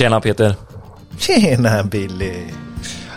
[0.00, 0.54] Tjena Peter.
[1.18, 2.32] Tjena Billy.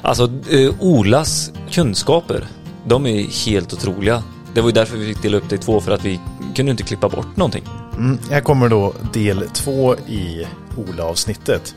[0.02, 2.48] Alltså, eh, Olas kunskaper,
[2.88, 4.24] de är helt otroliga.
[4.54, 6.20] Det var ju därför vi fick dela upp det i två, för att vi
[6.56, 7.64] kunde inte klippa bort någonting.
[7.98, 11.76] Mm, här kommer då del två i Ola-avsnittet.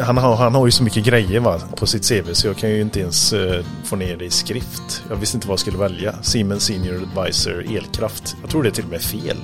[0.00, 2.70] Han har, han har ju så mycket grejer va, på sitt CV så jag kan
[2.70, 5.04] ju inte ens uh, få ner det i skrift.
[5.08, 6.14] Jag visste inte vad jag skulle välja.
[6.22, 8.36] Siemens Senior Advisor Elkraft.
[8.40, 9.36] Jag tror det är till och med fel.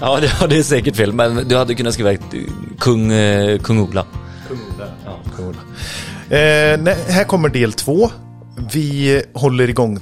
[0.00, 2.16] Ja, det, ja, det är säkert fel, men du hade kunnat skriva
[2.78, 4.06] kung, eh, kung Ola.
[4.48, 4.88] Kung Ola.
[5.04, 5.58] Ja, kung Ola.
[6.38, 8.10] Eh, nej, här kommer del två.
[8.72, 10.00] Vi håller igång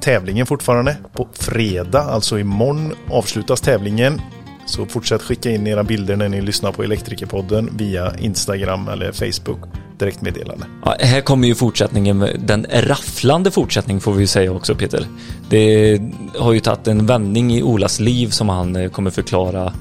[0.00, 0.96] tävlingen fortfarande.
[1.12, 4.20] På fredag, alltså imorgon, avslutas tävlingen.
[4.66, 9.58] Så fortsätt skicka in era bilder när ni lyssnar på Elektrikerpodden via Instagram eller Facebook
[9.98, 10.66] direktmeddelande.
[10.84, 15.06] Ja, här kommer ju fortsättningen, den rafflande fortsättning får vi ju säga också Peter.
[15.50, 16.00] Det
[16.38, 19.72] har ju tagit en vändning i Olas liv som han eh, kommer förklara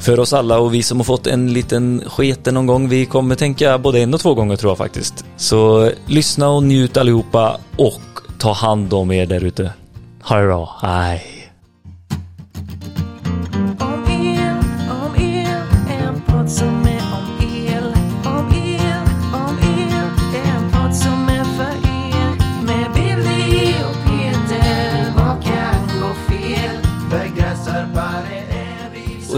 [0.00, 3.34] för oss alla och vi som har fått en liten sketen någon gång, vi kommer
[3.34, 5.24] tänka både en och två gånger tror jag faktiskt.
[5.36, 8.00] Så lyssna och njut allihopa och
[8.38, 9.72] ta hand om er där ute.
[10.22, 11.39] Ha det bra, hej!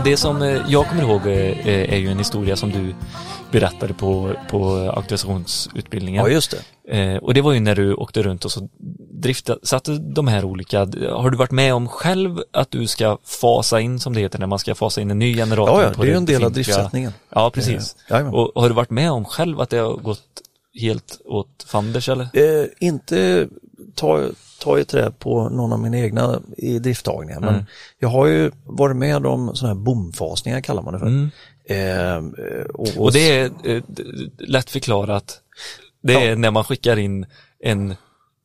[0.02, 2.94] Och det som eh, jag kommer ihåg eh, är ju en historia som du
[3.50, 6.24] berättade på, på auktorisationsutbildningen.
[6.24, 6.98] Ja, just det.
[6.98, 8.68] Eh, och det var ju när du åkte runt och så
[9.62, 10.78] satte de här olika,
[11.10, 14.46] har du varit med om själv att du ska fasa in som det heter när
[14.46, 15.82] man ska fasa in en ny generator?
[15.82, 17.12] Ja, ja det är ju en del av driftsättningen.
[17.30, 17.96] Ja, precis.
[18.08, 20.42] Ja, och har du varit med om själv att det har gått
[20.80, 22.28] helt åt fanders eller?
[22.32, 23.48] Eh, inte
[23.94, 24.30] ta
[24.60, 27.40] tar ju trä på någon av mina egna i drifttagningar.
[27.40, 27.64] Men mm.
[27.98, 31.06] jag har ju varit med om sådana här bomfasningar kallar man det för.
[31.06, 31.30] Mm.
[31.64, 33.82] Eh, och, och, och, det är eh,
[34.38, 35.40] lätt förklarat.
[36.02, 36.36] Det är ja.
[36.36, 37.26] när man skickar in
[37.60, 37.94] en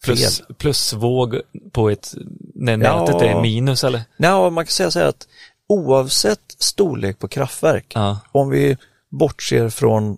[0.04, 2.16] plus, plusvåg på ett,
[2.56, 3.26] när nätet ja.
[3.26, 4.02] är minus eller?
[4.18, 5.28] Ja, man kan säga så här att
[5.68, 8.20] oavsett storlek på kraftverk, ja.
[8.32, 8.78] om vi
[9.10, 10.18] bortser från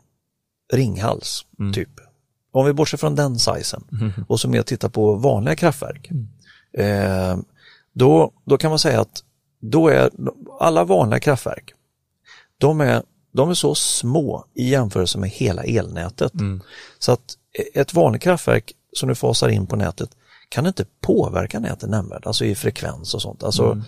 [0.73, 1.73] Ringhals, mm.
[1.73, 1.89] typ,
[2.51, 4.11] om vi bortser från den sizen mm.
[4.27, 6.27] och så mer tittar på vanliga kraftverk, mm.
[6.73, 7.37] eh,
[7.93, 9.23] då, då kan man säga att
[9.61, 10.11] då är
[10.59, 11.73] alla vanliga kraftverk,
[12.57, 16.33] de är, de är så små i jämförelse med hela elnätet.
[16.33, 16.61] Mm.
[16.99, 17.37] Så att
[17.73, 20.09] ett vanligt kraftverk som du fasar in på nätet
[20.49, 23.43] kan inte påverka nätet nämnvärt, alltså i frekvens och sånt.
[23.43, 23.83] Alltså, mm.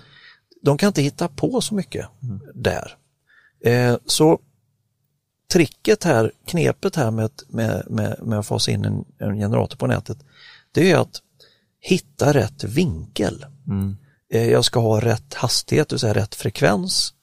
[0.62, 2.42] De kan inte hitta på så mycket mm.
[2.56, 2.98] där.
[3.64, 4.40] Eh, så
[5.52, 9.88] tricket här, knepet här med, med, med, med att fasa in en, en, generator på
[9.88, 10.18] nätet,
[10.72, 11.22] det är att
[11.80, 13.46] hitta rätt vinkel.
[13.68, 13.96] Mm.
[14.34, 17.14] Eh, jag ska ha rätt hastighet, det vill säga rätt frekvens.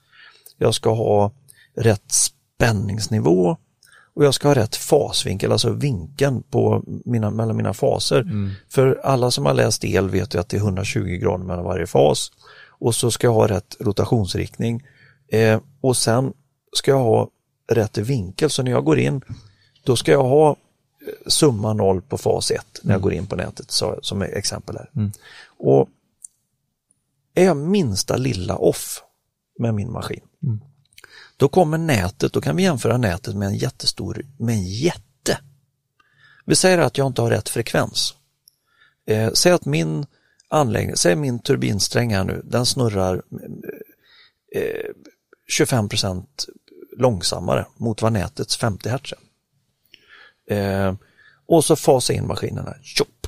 [0.59, 1.33] Jag ska ha
[1.77, 3.57] rätt spänningsnivå
[4.15, 8.21] och jag ska ha rätt fasvinkel, alltså vinkeln på mina, mellan mina faser.
[8.21, 8.51] Mm.
[8.69, 11.87] För alla som har läst el vet ju att det är 120 grader mellan varje
[11.87, 12.33] fas
[12.69, 14.83] och så ska jag ha rätt rotationsriktning
[15.29, 16.33] eh, och sen
[16.73, 17.29] ska jag ha
[17.69, 18.51] rätt vinkel.
[18.51, 19.21] Så när jag går in,
[19.83, 20.57] då ska jag ha eh,
[21.27, 23.03] summa noll på fas 1 när jag mm.
[23.03, 24.91] går in på nätet så, som exempel här.
[24.97, 25.13] Mm.
[25.59, 25.89] Och
[27.35, 29.03] är jag minsta lilla off
[29.59, 30.61] med min maskin, mm.
[31.37, 35.41] då kommer nätet, då kan vi jämföra nätet med en jättestor, med en jätte.
[36.45, 38.15] Vi säger att jag inte har rätt frekvens.
[39.07, 40.07] Eh, säg att min
[40.49, 43.23] anläggning, säg min turbinsträng här nu, den snurrar
[44.55, 44.91] eh,
[45.49, 45.89] 25
[46.99, 49.13] långsammare mot vad nätets 50 Hz
[50.51, 50.95] eh,
[51.47, 52.75] Och så fasa in maskinerna.
[52.83, 53.27] Tjopp.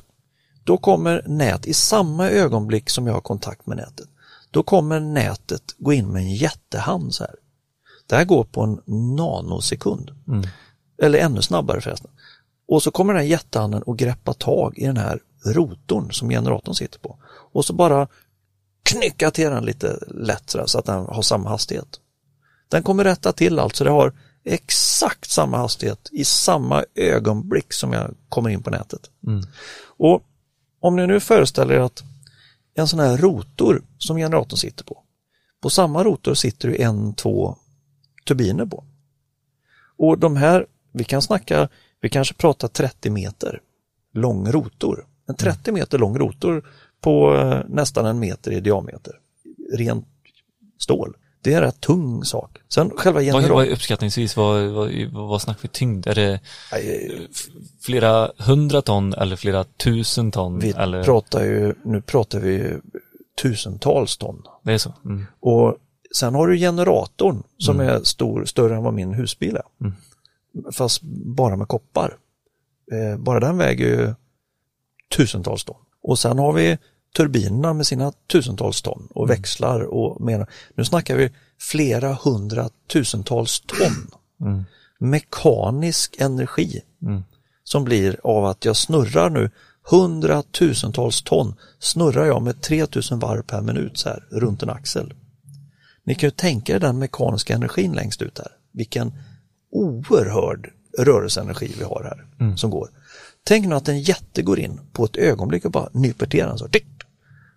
[0.63, 4.07] Då kommer nät i samma ögonblick som jag har kontakt med nätet.
[4.51, 7.35] Då kommer nätet gå in med en jättehand så här.
[8.07, 8.81] Det här går på en
[9.15, 10.11] nanosekund.
[10.27, 10.47] Mm.
[11.01, 12.11] Eller ännu snabbare förresten.
[12.67, 16.75] Och så kommer den här jättehanden att greppa tag i den här rotorn som generatorn
[16.75, 17.17] sitter på.
[17.51, 18.07] Och så bara
[18.83, 21.99] knycka till den lite lätt så att den har samma hastighet.
[22.71, 27.93] Den kommer rätta till allt så det har exakt samma hastighet i samma ögonblick som
[27.93, 29.09] jag kommer in på nätet.
[29.27, 29.43] Mm.
[29.85, 30.23] Och
[30.79, 32.03] om ni nu föreställer er att
[32.73, 35.03] en sån här rotor som generatorn sitter på,
[35.61, 37.55] på samma rotor sitter det en, två
[38.27, 38.83] turbiner på.
[39.97, 41.69] Och de här, vi kan snacka,
[42.01, 43.61] vi kanske pratar 30 meter
[44.13, 45.05] lång rotor.
[45.27, 45.79] En 30 mm.
[45.79, 46.69] meter lång rotor
[47.01, 49.19] på eh, nästan en meter i diameter.
[49.73, 50.07] Rent
[50.79, 51.17] stål.
[51.43, 52.57] Det är en rätt tung sak.
[52.69, 53.55] Sen själva generatorn.
[53.55, 56.07] Vad, uppskattningsvis, vad, vad, vad snackar vi tyngd?
[56.07, 56.39] Är det
[57.81, 60.59] flera hundra ton eller flera tusen ton?
[60.59, 61.03] Vi eller?
[61.03, 62.77] pratar ju, nu pratar vi
[63.41, 64.43] tusentals ton.
[64.63, 64.93] Det är så?
[65.05, 65.25] Mm.
[65.39, 65.77] Och
[66.15, 67.95] sen har du generatorn som mm.
[67.95, 69.85] är stor, större än vad min husbil är.
[69.85, 69.93] Mm.
[70.73, 71.01] fast
[71.35, 72.17] bara med koppar.
[72.91, 74.13] Eh, bara den väger ju
[75.15, 75.77] tusentals ton.
[76.03, 76.77] Och sen har vi
[77.15, 79.37] turbinerna med sina tusentals ton och mm.
[79.37, 80.47] växlar och mer.
[80.75, 84.07] Nu snackar vi flera hundratusentals ton.
[84.41, 84.63] Mm.
[84.99, 87.23] Mekanisk energi mm.
[87.63, 89.49] som blir av att jag snurrar nu
[89.89, 95.13] hundratusentals ton snurrar jag med 3000 varv per minut så här runt en axel.
[96.03, 98.51] Ni kan ju tänka er den mekaniska energin längst ut här.
[98.73, 99.13] Vilken
[99.71, 100.69] oerhörd
[100.99, 102.57] rörelseenergi vi har här mm.
[102.57, 102.89] som går.
[103.43, 106.57] Tänk nu att en jätte går in på ett ögonblick och bara nyper till den
[106.57, 106.67] så.
[106.67, 106.85] Tick!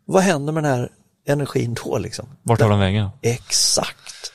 [0.04, 0.90] Vad händer med den här
[1.26, 2.28] energin då liksom?
[2.42, 3.08] Vart tar den vägen?
[3.22, 4.32] Exakt.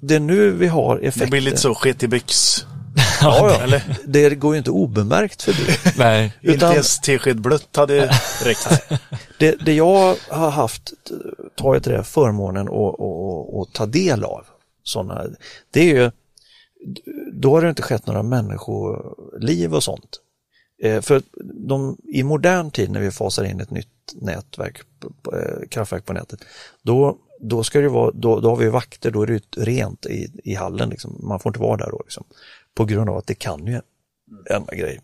[0.00, 1.20] Det är nu vi har effekter.
[1.20, 2.64] Det blir lite så sket i byx.
[3.20, 3.60] ja, ja.
[3.60, 3.98] Eller?
[4.04, 5.76] Det går ju inte obemärkt förbi.
[5.98, 6.32] Nej.
[6.40, 8.06] Utan, inte ens tesked blött hade
[8.44, 8.68] räckt.
[9.38, 10.92] det, det jag har haft,
[11.56, 14.46] tar jag till det, förmånen att ta del av
[14.82, 15.24] sådana,
[15.70, 16.10] det är ju,
[17.32, 20.19] då har det inte skett några människoliv och sånt.
[20.82, 21.22] Eh, för
[21.54, 24.80] de, i modern tid när vi fasar in ett nytt nätverk,
[25.32, 26.40] eh, kraftverk på nätet,
[26.82, 30.40] då, då, ska det vara, då, då har vi vakter, då är det rent i,
[30.44, 31.20] i hallen, liksom.
[31.22, 32.00] man får inte vara där då.
[32.04, 32.24] Liksom.
[32.74, 33.80] På grund av att det kan ju
[34.50, 35.00] enda grej.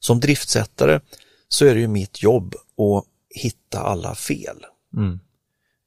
[0.00, 1.00] Som driftsättare
[1.48, 3.04] så är det ju mitt jobb att
[3.42, 4.66] hitta alla fel.
[4.96, 5.20] Mm.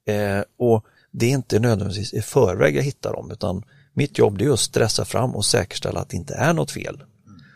[0.05, 3.63] Eh, och det är inte nödvändigtvis i förväg jag hittar dem utan
[3.93, 7.03] mitt jobb är att stressa fram och säkerställa att det inte är något fel.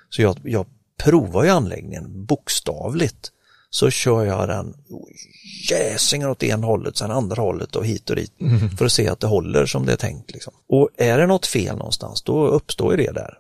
[0.10, 0.66] Så jag, jag
[1.04, 3.32] provar ju anläggningen bokstavligt
[3.70, 4.74] så kör jag den
[5.70, 8.70] jäsingen åt ena hållet, sen andra hållet och hit och dit mm.
[8.70, 10.32] för att se att det håller som det är tänkt.
[10.32, 10.54] Liksom.
[10.70, 13.38] Och är det något fel någonstans, då uppstår det där.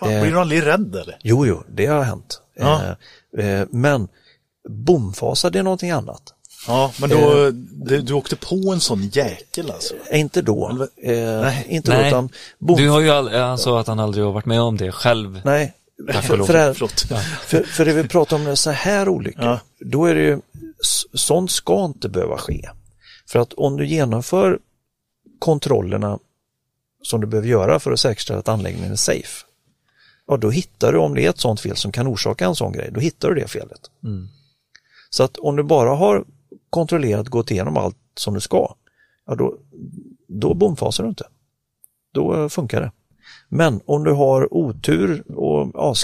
[0.00, 1.18] Fan, eh, blir du aldrig rädd eller?
[1.22, 2.40] Jo, jo, det har hänt.
[2.54, 2.82] Ja.
[3.38, 4.08] Eh, eh, men
[4.68, 6.34] bomfasa, det är någonting annat.
[6.66, 9.94] Ja, men då, eh, du, du åkte på en sån jäkel alltså?
[10.10, 10.88] Eh, inte då.
[11.02, 12.02] Eh, nej, inte nej.
[12.02, 12.28] Då, utan
[12.58, 12.76] bom...
[12.76, 15.40] Du har ju, all, han sa att han aldrig har varit med om det själv.
[15.44, 15.74] Nej,
[16.08, 16.74] för, för,
[17.46, 19.60] för, för det vi pratar om så här olyckor, ja.
[19.80, 20.40] då är det ju,
[21.14, 22.68] sånt ska inte behöva ske.
[23.28, 24.58] För att om du genomför
[25.38, 26.18] kontrollerna
[27.02, 29.46] som du behöver göra för att säkerställa att anläggningen är safe,
[30.26, 32.72] ja då hittar du om det är ett sånt fel som kan orsaka en sån
[32.72, 33.90] grej, då hittar du det felet.
[34.04, 34.28] Mm.
[35.10, 36.24] Så att om du bara har
[36.70, 38.74] kontrollerat, gått igenom allt som du ska,
[39.26, 39.56] ja då,
[40.28, 41.26] då bomfasar du inte.
[42.12, 42.92] Då funkar det.
[43.48, 45.49] Men om du har otur och
[45.80, 45.94] ja,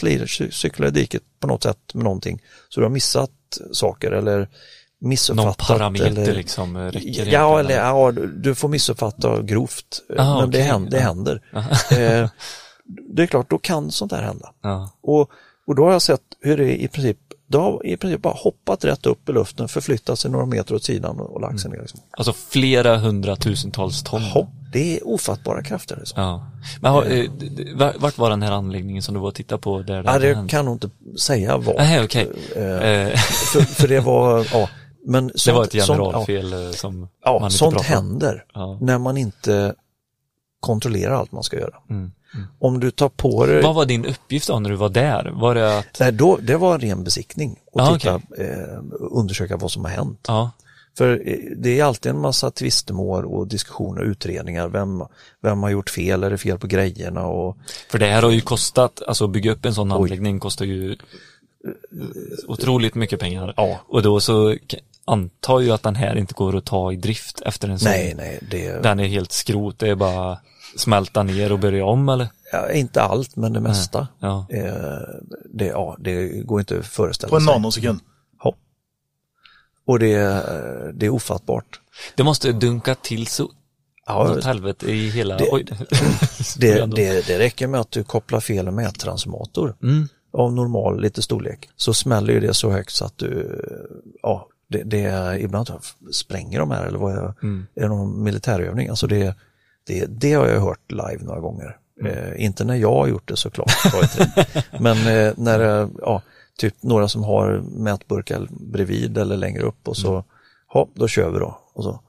[0.50, 3.31] cyklar i diket på något sätt med någonting så du har missat
[3.73, 4.49] saker eller
[5.00, 5.69] missuppfattat.
[5.69, 10.02] Någon parameter eller, liksom räcker Ja, eller ja, du får missuppfatta grovt.
[10.19, 10.61] Aha, men okay.
[10.61, 10.90] det händer.
[10.90, 11.43] Det, händer.
[12.23, 12.31] eh,
[13.14, 14.52] det är klart, då kan sånt här hända.
[14.62, 14.90] Ja.
[15.02, 15.31] Och,
[15.67, 17.19] och då har jag sett hur det i princip
[17.49, 20.84] det har i princip bara hoppat rätt upp i luften, förflyttat sig några meter åt
[20.84, 21.81] sidan och lagt sig ner.
[21.81, 22.00] Liksom.
[22.11, 24.22] Alltså flera hundratusentals ton?
[24.34, 25.97] Ja, det är ofattbare krafter.
[25.97, 26.23] Liksom.
[26.23, 26.47] Ja.
[26.81, 29.83] Men har, eh, vart var den här anläggningen som du var och tittade på?
[29.83, 30.91] Där ja, det kan nog inte
[31.21, 31.75] säga var.
[31.75, 32.27] Nej, okay.
[32.57, 33.17] Eh, eh,
[33.53, 34.69] för, för, det var, ja,
[35.07, 38.79] men sånt, det var ett generalfel sånt, eh, som ja, man sånt händer ja.
[38.81, 39.75] när man inte
[40.61, 41.75] kontrollerar allt man ska göra.
[41.91, 42.13] Mm.
[42.35, 42.47] Mm.
[42.59, 43.63] Om du tar på dig...
[43.63, 45.33] Vad var din uppgift då när du var där?
[45.35, 46.01] Var det att...
[46.01, 48.47] Nej, då, det var en ren besiktning och ah, titta, okay.
[48.47, 50.27] eh, undersöka vad som har hänt.
[50.29, 50.49] Ah.
[50.96, 54.69] För eh, det är alltid en massa tvistemål och diskussioner och utredningar.
[54.69, 55.02] Vem,
[55.43, 56.25] vem har gjort fel?
[56.25, 57.26] Är det fel på grejerna?
[57.26, 57.56] Och...
[57.90, 60.96] För det här har ju kostat, alltså bygga upp en sån anläggning kostar ju
[62.46, 63.55] otroligt mycket pengar.
[63.56, 63.81] Ja.
[63.88, 64.56] Och då så
[65.05, 67.91] antar ju att den här inte går att ta i drift efter en sån.
[67.91, 68.41] Nej, nej.
[68.50, 68.82] Det...
[68.82, 70.38] Den är helt skrot, det är bara
[70.76, 72.29] smälta ner och börja om eller?
[72.53, 74.08] Ja, inte allt, men det mesta.
[74.19, 74.46] Ja.
[74.50, 74.65] Eh,
[75.44, 77.46] det, ja, det går inte att föreställa sig.
[77.46, 78.00] På en nanosekund?
[79.86, 80.16] Och det,
[80.94, 81.81] det är ofattbart.
[82.14, 83.50] Det måste dunka till så
[84.06, 85.36] Ja, helvete i hela...
[85.36, 85.44] Det,
[86.56, 90.08] det, det, det, räcker med att du kopplar fel mättransformator mm.
[90.32, 93.60] av normal lite storlek så smäller ju det så högt så att du,
[94.22, 95.70] ja, det, det ibland
[96.12, 97.66] spränger de här eller vad är, mm.
[97.74, 98.88] är det någon militärövning?
[98.88, 99.34] Alltså det,
[99.86, 101.76] det, det har jag hört live några gånger.
[102.00, 102.12] Mm.
[102.12, 103.72] Eh, inte när jag har gjort det såklart,
[104.81, 106.22] men eh, när eh, ja,
[106.58, 110.25] typ några som har mätburkar bredvid eller längre upp och så, mm.
[110.75, 111.60] ja, då kör vi då.
[111.75, 112.01] Och så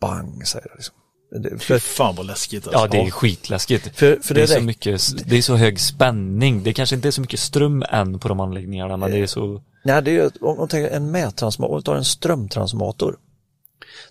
[0.00, 0.94] bang säger det liksom.
[1.30, 2.80] Det, för, fan vad läskigt alltså.
[2.80, 3.96] Ja, det är skitläskigt.
[3.96, 6.62] För, för det, det, är så mycket, det är så hög spänning.
[6.62, 9.62] Det kanske inte är så mycket ström än på de anläggningarna, men det är så...
[9.84, 13.18] Nej, det är om man tänker en mättransformator, om tar en strömtransformator.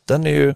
[0.06, 0.54] Den är ju,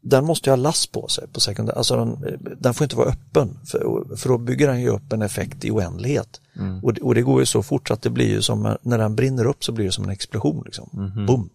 [0.00, 3.08] den måste ju ha last på sig på sekundär, alltså den, den, får inte vara
[3.08, 6.40] öppen för, för då bygger den ju upp en effekt i oändlighet.
[6.56, 6.84] Mm.
[6.84, 9.46] Och, och, det går ju så fort att det blir ju som, när den brinner
[9.46, 10.62] upp så blir det som en explosion.
[10.64, 10.90] Liksom.
[10.92, 11.26] Mm.
[11.26, 11.50] Boom!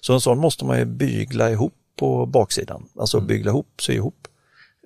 [0.00, 3.26] Så en sån måste man ju bygla ihop på baksidan, alltså mm.
[3.26, 4.28] bygla ihop, sy ihop,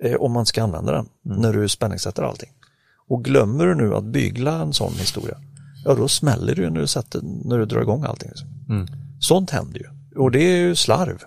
[0.03, 1.41] eh, om man ska använda den mm.
[1.41, 2.49] när du spänningssätter allting.
[3.07, 5.37] Och glömmer du nu att bygla en sån historia,
[5.85, 8.31] ja då smäller det ju när du, sätter, när du drar igång allting.
[8.69, 8.87] Mm.
[9.19, 10.19] Sånt händer ju.
[10.19, 11.23] Och det är ju slarv.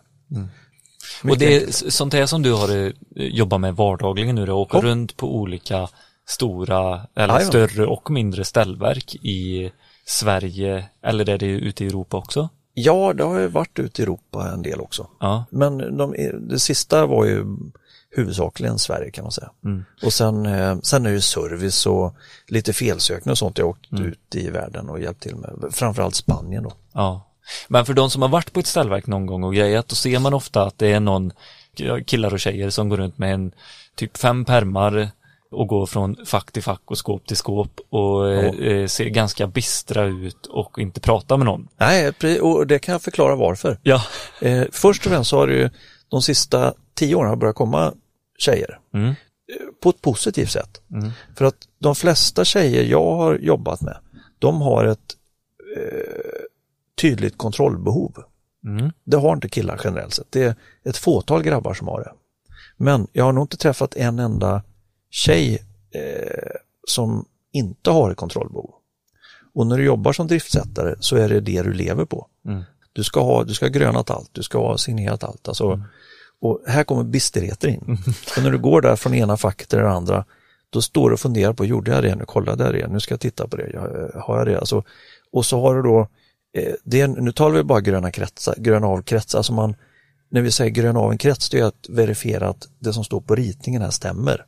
[1.23, 1.32] Mm.
[1.32, 4.78] Och det är sånt här som du har eh, jobbat med vardagligen nu, du åker
[4.78, 4.82] oh.
[4.82, 5.88] runt på olika
[6.28, 9.73] stora eller Aj, större och mindre ställverk i
[10.04, 12.49] Sverige eller är det ute i Europa också?
[12.75, 15.06] Ja, det har ju varit ute i Europa en del också.
[15.21, 15.44] Ja.
[15.50, 17.44] Men de, det sista var ju
[18.11, 19.50] huvudsakligen Sverige kan man säga.
[19.64, 19.85] Mm.
[20.02, 22.16] Och sen, eh, sen är det service och
[22.47, 24.04] lite felsökning och sånt jag åkt mm.
[24.04, 25.50] ut i världen och hjälpt till med.
[25.71, 26.73] Framförallt Spanien då.
[26.92, 27.28] Ja.
[27.68, 30.18] Men för de som har varit på ett ställverk någon gång och grejat, då ser
[30.18, 31.32] man ofta att det är någon
[32.06, 33.52] killar och tjejer som går runt med en
[33.97, 35.11] typ fem permar
[35.50, 40.04] och går från fack till fack och skåp till skåp och eh, ser ganska bistra
[40.04, 41.68] ut och inte pratar med någon.
[41.76, 43.78] Nej, och det kan jag förklara varför.
[43.82, 44.02] Ja.
[44.40, 45.71] Eh, först och främst så har det ju
[46.09, 47.94] de sista tio åren börjat komma
[48.38, 48.78] tjejer.
[48.94, 49.14] Mm.
[49.82, 50.80] På ett positivt sätt.
[50.92, 51.11] Mm.
[51.37, 53.97] För att de flesta tjejer jag har jobbat med,
[54.38, 55.16] de har ett
[57.02, 58.23] tydligt kontrollbehov.
[58.64, 58.92] Mm.
[59.04, 60.26] Det har inte killar generellt sett.
[60.30, 60.54] Det är
[60.85, 62.12] ett fåtal grabbar som har det.
[62.76, 64.62] Men jag har nog inte träffat en enda
[65.11, 65.62] tjej
[65.94, 66.56] eh,
[66.88, 68.71] som inte har ett kontrollbehov.
[69.54, 72.26] Och när du jobbar som driftsättare så är det det du lever på.
[72.47, 72.62] Mm.
[72.92, 75.49] Du ska ha, du ska ha grönat allt, du ska ha signerat allt.
[75.49, 75.82] Alltså, mm.
[76.40, 77.85] Och här kommer bisterheter in.
[77.87, 77.99] Mm.
[78.44, 80.25] när du går där från ena facket till det andra,
[80.71, 83.12] då står du och funderar på, gjorde jag det nu, kollade jag det, nu ska
[83.12, 84.59] jag titta på det, jag, har jag det?
[84.59, 84.85] Alltså,
[85.32, 86.06] och så har du då, eh,
[86.85, 89.75] det, nu talar vi bara gröna kretsar, gröna av kretsar, alltså man,
[90.28, 93.21] när vi säger gröna av en krets, det är att verifiera att det som står
[93.21, 94.44] på ritningen här stämmer.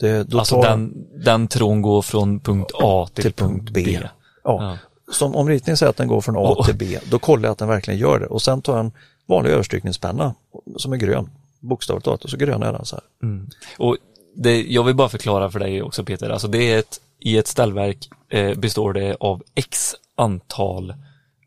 [0.00, 0.70] Det, alltså tar...
[0.70, 3.82] den, den tron går från punkt A till, till punkt B.
[3.84, 3.98] B.
[4.02, 4.08] Ja.
[4.44, 4.78] ja.
[5.12, 6.66] Som om ritningen säger att den går från A oh.
[6.66, 8.92] till B, då kollar jag att den verkligen gör det och sen tar jag en
[9.26, 10.34] vanlig överstrykningspenna
[10.76, 13.28] som är grön, bokstavligt talat, och så grönar jag den så här.
[13.28, 13.48] Mm.
[13.78, 13.96] Och
[14.34, 17.46] det, jag vill bara förklara för dig också Peter, alltså det är ett, i ett
[17.46, 20.94] ställverk eh, består det av x antal,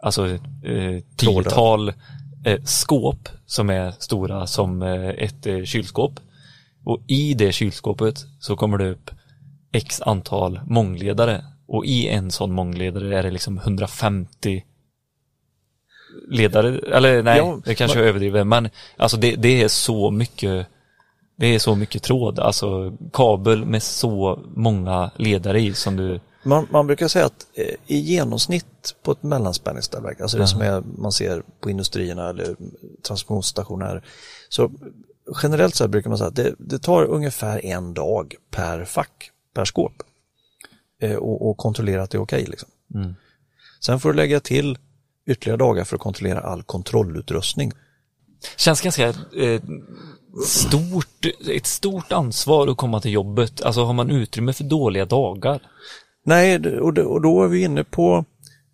[0.04, 0.28] alltså
[0.64, 1.94] eh, tiotal
[2.46, 6.20] eh, skåp som är stora som eh, ett eh, kylskåp.
[6.86, 9.12] Och i det kylskåpet så kommer det upp
[9.72, 11.46] x antal mångledare.
[11.68, 14.64] Och i en sån mångledare är det liksom 150
[16.30, 20.68] ledare, eller nej, ja, det kanske jag överdriver, men alltså det, det är så mycket
[21.36, 26.68] det är så mycket tråd, alltså kabel med så många ledare i som du man,
[26.72, 31.12] man brukar säga att eh, i genomsnitt på ett mellanspänningsställverk, alltså det som är, man
[31.12, 32.56] ser på industrierna eller
[33.08, 34.04] transformationsstationer,
[34.50, 34.72] så
[35.44, 39.66] generellt så brukar man säga att det, det, tar ungefär en dag per fack, per
[39.66, 40.04] skåp
[41.02, 42.42] eh, och, och, kontrollera att det är okej.
[42.42, 42.70] Okay, liksom.
[42.96, 43.16] Mm.
[43.86, 44.78] Sen får du lägga till
[45.28, 47.72] ytterligare dagar för att kontrollera all kontrollutrustning.
[48.58, 49.62] Känns ganska eh,
[50.46, 53.62] stort, ett stort ansvar att komma till jobbet.
[53.62, 55.62] Alltså har man utrymme för dåliga dagar?
[56.24, 58.26] Nej, och, och då är vi inne på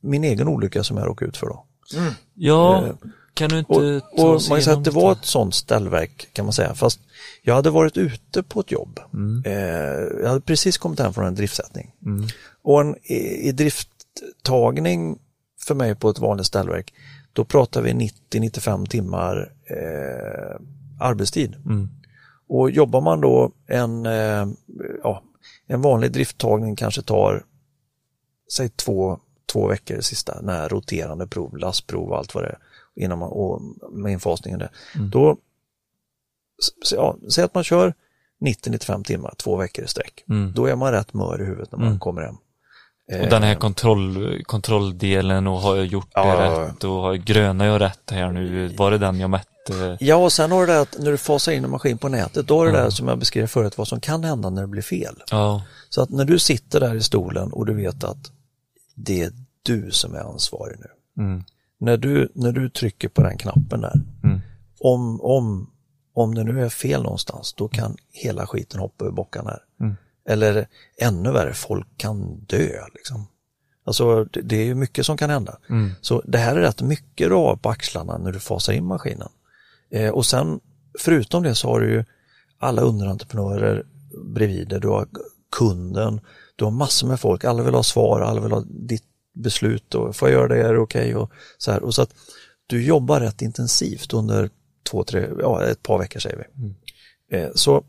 [0.02, 1.66] min egen olycka som jag råkade ut för då.
[1.98, 2.14] Mm.
[2.34, 2.94] Ja, eh,
[3.34, 6.46] kan du inte och, och man kan säga att det var ett sånt ställverk kan
[6.46, 7.00] man säga, fast
[7.42, 9.00] jag hade varit ute på ett jobb.
[9.14, 9.44] Mm.
[9.46, 11.92] Eh, jag hade precis kommit hem från en driftsättning.
[12.06, 12.28] Mm.
[12.62, 15.20] Och en, i, i drifttagning
[15.68, 16.94] för mig på ett vanligt ställverk,
[17.34, 17.92] då pratar vi
[18.32, 20.62] 90-95 timmar eh,
[21.00, 21.56] arbetstid.
[21.66, 21.90] Mm.
[22.48, 24.48] Och jobbar man då en, eh,
[25.04, 25.24] ja,
[25.70, 27.46] en vanlig drifttagning kanske tar,
[28.54, 29.20] säg två,
[29.52, 32.58] två veckor det sista, när roterande prov, lastprov och allt vad det är,
[32.96, 33.62] innan man, och
[33.92, 34.70] med infasningen där.
[34.96, 35.10] Mm.
[35.10, 35.38] Då,
[36.92, 37.94] ja, säg att man kör
[38.46, 40.24] 90-95 timmar, två veckor i sträck.
[40.30, 40.54] Mm.
[40.56, 42.00] Då är man rätt mör i huvudet när man mm.
[42.00, 42.36] kommer hem.
[43.22, 47.66] Och den här eh, kontroll, kontrolldelen och har jag gjort ja, det rätt och gröna
[47.66, 48.68] jag rätt här nu?
[48.68, 49.50] Var det den jag mätte?
[50.00, 52.48] Ja, och sen har du det att när du fasar in en maskin på nätet,
[52.48, 52.86] då är det ja.
[52.86, 55.16] det som jag beskrev förut, vad som kan hända när det blir fel.
[55.32, 55.64] Ja.
[55.90, 58.32] Så att när du sitter där i stolen och du vet att
[58.96, 59.32] det är
[59.64, 61.24] du som är ansvarig nu.
[61.24, 61.44] Mm.
[61.80, 64.40] När, du, när du trycker på den knappen där, mm.
[64.80, 65.70] om, om,
[66.14, 69.60] om det nu är fel någonstans, då kan hela skiten hoppa ur bockarna.
[69.80, 69.96] Mm.
[70.30, 72.86] Eller ännu värre, folk kan dö.
[72.94, 73.28] Liksom.
[73.84, 75.58] Alltså det, är mycket som kan hända.
[75.70, 75.92] Mm.
[76.02, 79.30] Så det här är rätt mycket du har på axlarna när du fasar in maskinen.
[79.92, 80.60] Eh, och sen
[81.00, 82.06] förutom det så har du ju
[82.58, 83.86] alla underentreprenörer
[84.26, 84.80] bredvid dig.
[84.80, 85.08] Du har
[85.52, 86.22] kunden,
[86.56, 89.04] du har massor med folk, alla vill ha svar, alla vill ha ditt
[89.34, 91.02] beslut och får jag göra det, är det okej?
[91.02, 91.14] Okay?
[91.14, 91.84] Och så här.
[91.84, 92.14] Och så att
[92.68, 94.50] du jobbar rätt intensivt under
[94.90, 96.64] två, tre, ja ett par veckor säger vi.
[96.64, 96.76] Mm.
[97.32, 97.84] Eh, så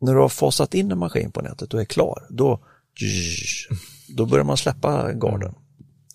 [0.00, 2.60] när du har fasat in en maskin på nätet och är klar, då,
[4.08, 5.54] då börjar man släppa garden.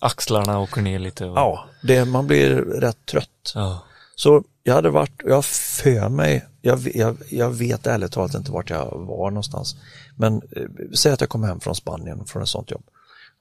[0.00, 1.24] Axlarna åker ner lite.
[1.24, 1.38] Och...
[1.38, 3.52] Ja, det, man blir rätt trött.
[3.54, 3.84] Ja.
[4.16, 8.70] Så jag hade varit, jag för mig, jag, jag, jag vet ärligt talat inte vart
[8.70, 9.76] jag var någonstans.
[10.16, 12.84] Men eh, säg att jag kom hem från Spanien från ett sånt jobb.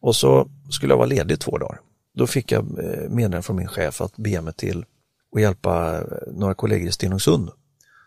[0.01, 1.79] Och så skulle jag vara ledig två dagar.
[2.15, 4.85] Då fick jag eh, meddelande från min chef att be mig till
[5.31, 6.03] och hjälpa eh,
[6.33, 7.49] några kollegor i Stenungsund.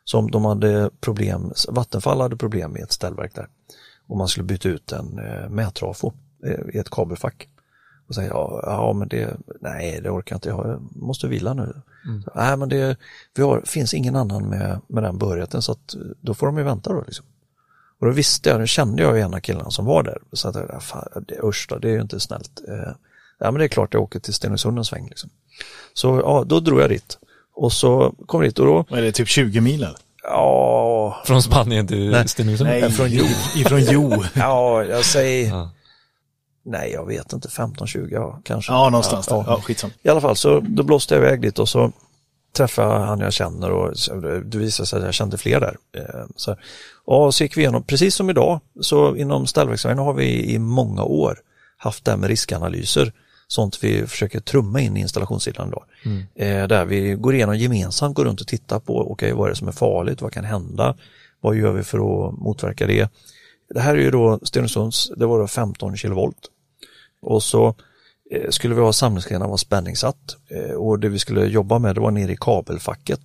[0.04, 3.48] Som de hade problem, Vattenfall hade problem med ett ställverk där.
[4.06, 6.12] Och man skulle byta ut en eh, mätrafo
[6.46, 7.48] eh, i ett kabelfack.
[8.08, 11.74] Och säga, ja, ja men det, nej det orkar jag inte, jag måste vila nu.
[12.06, 12.22] Mm.
[12.22, 12.96] Så, nej men det
[13.34, 16.64] vi har, finns ingen annan med, med den behörigheten så att då får de ju
[16.64, 17.04] vänta då.
[17.06, 17.26] Liksom.
[18.00, 20.18] Och då visste jag, nu kände jag ju en av killarna som var där.
[20.32, 22.62] Så att jag, fan, det, usch då, det är ju inte snällt.
[22.68, 22.92] Eh,
[23.38, 25.08] ja men det är klart jag åker till Stenungsund en sväng.
[25.08, 25.30] Liksom.
[25.94, 27.18] Så ja, då drog jag dit.
[27.54, 28.96] Och så kom jag dit och då...
[28.96, 29.96] Är det typ 20 mil eller?
[30.22, 31.22] Ja...
[31.24, 32.70] Från Spanien till Stenungsund?
[32.70, 33.24] Nej, från Jo.
[33.56, 34.24] Ifrån Jo.
[34.34, 35.48] ja, jag säger...
[35.48, 35.70] Ja.
[36.66, 38.72] Nej, jag vet inte, 15-20 ja, kanske.
[38.72, 39.44] Ja, någonstans ja, där.
[39.52, 39.90] Ja, skitsam.
[40.02, 41.92] I alla fall, så då blåste jag iväg dit och så
[42.56, 43.94] träffade han jag känner och
[44.44, 45.76] det visade sig att jag kände fler där.
[45.96, 46.56] Eh, så,
[47.04, 51.02] och så gick vi igenom, precis som idag, så inom ställverksamheten har vi i många
[51.02, 51.38] år
[51.76, 53.12] haft det här med riskanalyser
[53.48, 55.84] sånt vi försöker trumma in i installationssidan då.
[56.04, 56.24] Mm.
[56.34, 59.56] Eh, där vi går igenom gemensamt, går runt och tittar på, okay, vad är det
[59.56, 60.96] som är farligt, vad kan hända,
[61.40, 63.08] vad gör vi för att motverka det?
[63.74, 66.50] Det här är ju då Stenungsunds, det var då 15 kilovolt
[67.26, 67.74] och så
[68.30, 72.00] eh, skulle vi ha samlingsgrenar var spänningssatt eh, och det vi skulle jobba med det
[72.00, 73.20] var nere i kabelfacket.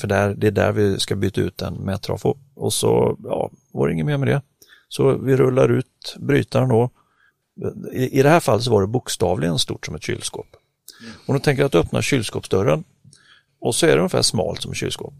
[0.00, 3.86] För där, det är där vi ska byta ut en Trafo och så ja, var
[3.86, 4.42] det inget mer med det.
[4.88, 6.90] Så vi rullar ut brytaren då,
[7.92, 10.56] i, I det här fallet så var det bokstavligen stort som ett kylskåp.
[11.26, 12.84] Om du tänker att du öppnar kylskåpsdörren
[13.60, 15.14] och så är det ungefär smalt som ett kylskåp.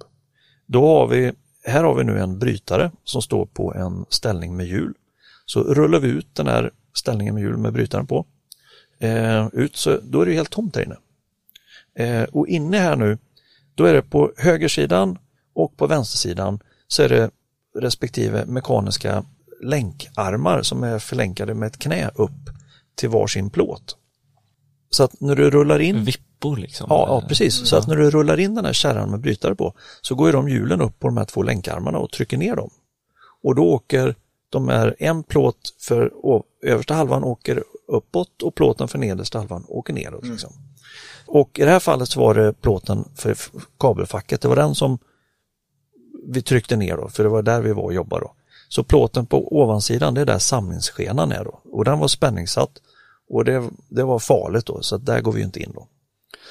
[0.66, 1.32] Då har vi,
[1.64, 4.94] här har vi nu en brytare som står på en ställning med hjul.
[5.46, 8.26] Så rullar vi ut den här ställningen med hjul med brytaren på.
[8.98, 10.96] Eh, ut så då är det helt tomt där inne.
[11.94, 13.18] Eh, och inne här nu,
[13.74, 15.18] då är det på högersidan
[15.54, 17.30] och på vänstersidan så är det
[17.78, 19.24] respektive mekaniska
[19.62, 22.50] länkarmar som är förlänkade med ett knä upp
[22.94, 23.96] till varsin plåt.
[24.90, 26.86] Så att när du rullar in Vippor liksom?
[26.90, 27.68] Ja, ja precis.
[27.68, 30.32] Så att när du rullar in den här kärran med brytare på så går ju
[30.32, 32.70] de hjulen upp på de här två länkarmarna och trycker ner dem.
[33.42, 34.14] Och då åker
[34.50, 36.12] de här, en plåt för
[36.62, 40.22] översta halvan åker uppåt och plåten för nedersta halvan åker neråt.
[40.22, 40.32] Mm.
[40.32, 40.52] Liksom.
[41.26, 43.36] Och i det här fallet så var det plåten för
[43.78, 44.98] kabelfacket, det var den som
[46.28, 48.34] vi tryckte ner då, för det var där vi var och jobbade då.
[48.68, 51.60] Så plåten på ovansidan, det är där samlingsskenan är då.
[51.72, 52.70] Och den var spänningssatt
[53.28, 55.88] och det, det var farligt då, så där går vi inte in då.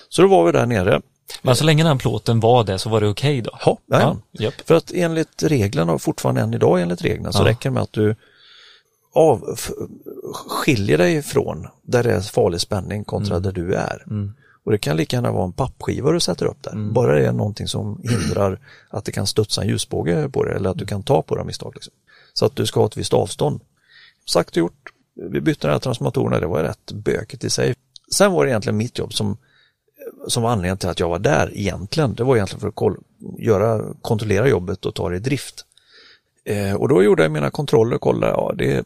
[0.10, 1.02] Så då var vi där nere.
[1.42, 3.58] Men så länge den plåten var det så var det okej okay då?
[3.66, 4.52] Ja, ja, ja.
[4.66, 7.48] för att enligt reglerna, och fortfarande än idag enligt reglerna, så ja.
[7.48, 8.16] räcker det med att du
[9.14, 9.58] av,
[10.34, 13.44] skiljer dig från där det är farlig spänning kontra mm.
[13.44, 14.04] där du är.
[14.08, 14.34] Mm.
[14.66, 16.72] Och det kan lika gärna vara en pappskiva du sätter upp där.
[16.72, 16.94] Mm.
[16.94, 18.60] Bara det är någonting som hindrar
[18.90, 21.42] att det kan studsa en ljusbåge på det eller att du kan ta på det
[21.42, 21.72] av misstag.
[21.76, 21.94] Liksom.
[22.34, 23.62] Så att du ska ha ett visst avstånd.
[24.26, 24.90] Sagt och gjort.
[25.32, 27.76] Vi bytte de här transformatorerna, det var rätt bökigt i sig.
[28.16, 29.38] Sen var det egentligen mitt jobb som,
[30.28, 32.14] som var anledningen till att jag var där egentligen.
[32.14, 32.98] Det var egentligen för att koll,
[33.38, 35.66] göra, kontrollera jobbet och ta det i drift.
[36.44, 38.84] Eh, och då gjorde jag mina kontroller och kollade, ja det är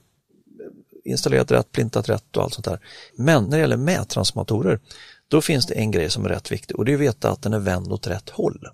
[1.04, 2.80] installerat rätt, plintat rätt och allt sånt där.
[3.16, 4.80] Men när det gäller mättransformatorer,
[5.28, 7.42] då finns det en grej som är rätt viktig och det är att veta att
[7.42, 8.68] den är vänd åt rätt håll.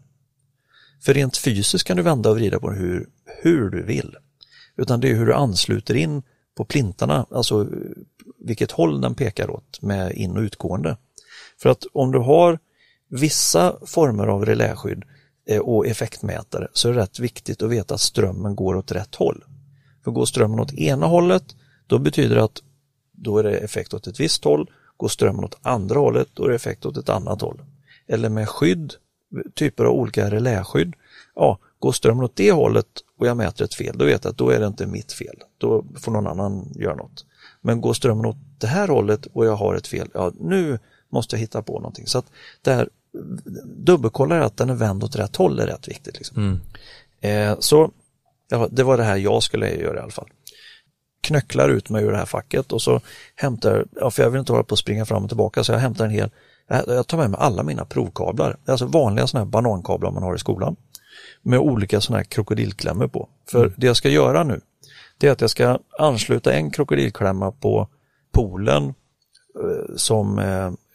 [1.02, 4.16] För rent fysiskt kan du vända och vrida på den hur, hur du vill.
[4.78, 6.24] Utan det är hur du ansluter in
[6.56, 7.68] på plintarna, alltså
[8.40, 10.98] vilket håll den pekar åt med in och utgående.
[11.62, 12.60] För att om du har
[13.10, 15.04] vissa former av reläskydd
[15.48, 19.16] eh, och effektmätare så är det rätt viktigt att veta att strömmen går åt rätt
[19.16, 19.44] håll.
[20.04, 21.44] För går strömmen åt ena hållet,
[21.88, 22.62] då betyder det att
[23.12, 24.72] då är det effekt åt ett visst håll.
[24.98, 27.62] Går strömmen åt andra hållet, då är det effekt åt ett annat håll.
[28.08, 28.94] Eller med skydd,
[29.54, 30.94] typer av olika reläskydd,
[31.36, 32.88] ja, går strömmen åt det hållet
[33.20, 35.36] och jag mäter ett fel, då vet jag att då är det inte mitt fel.
[35.58, 37.26] Då får någon annan göra något.
[37.62, 40.80] Men går strömmen åt det här hållet och jag har ett fel, ja nu
[41.16, 42.08] måste jag hitta på någonting.
[42.08, 42.26] Så att
[42.62, 42.90] det här
[43.66, 46.18] dubbelkollar att den är vänd åt rätt håll är rätt viktigt.
[46.18, 46.38] Liksom.
[46.38, 46.60] Mm.
[47.52, 47.92] Eh, så
[48.50, 50.30] ja, det var det här jag skulle göra i alla fall.
[51.22, 53.02] Knöcklar ut mig ur det här facket och så
[53.36, 55.80] hämtar, ja, för jag vill inte hålla på att springa fram och tillbaka så jag
[55.80, 56.30] hämtar en hel,
[56.68, 60.40] jag tar med mig alla mina provkablar, alltså vanliga sådana här banankablar man har i
[60.40, 60.76] skolan
[61.42, 63.30] med olika sådana här krokodilklämmor på.
[63.50, 63.74] För mm.
[63.78, 64.62] det jag ska göra nu,
[65.18, 67.88] det är att jag ska ansluta en krokodilklämma på
[68.32, 70.40] polen eh, som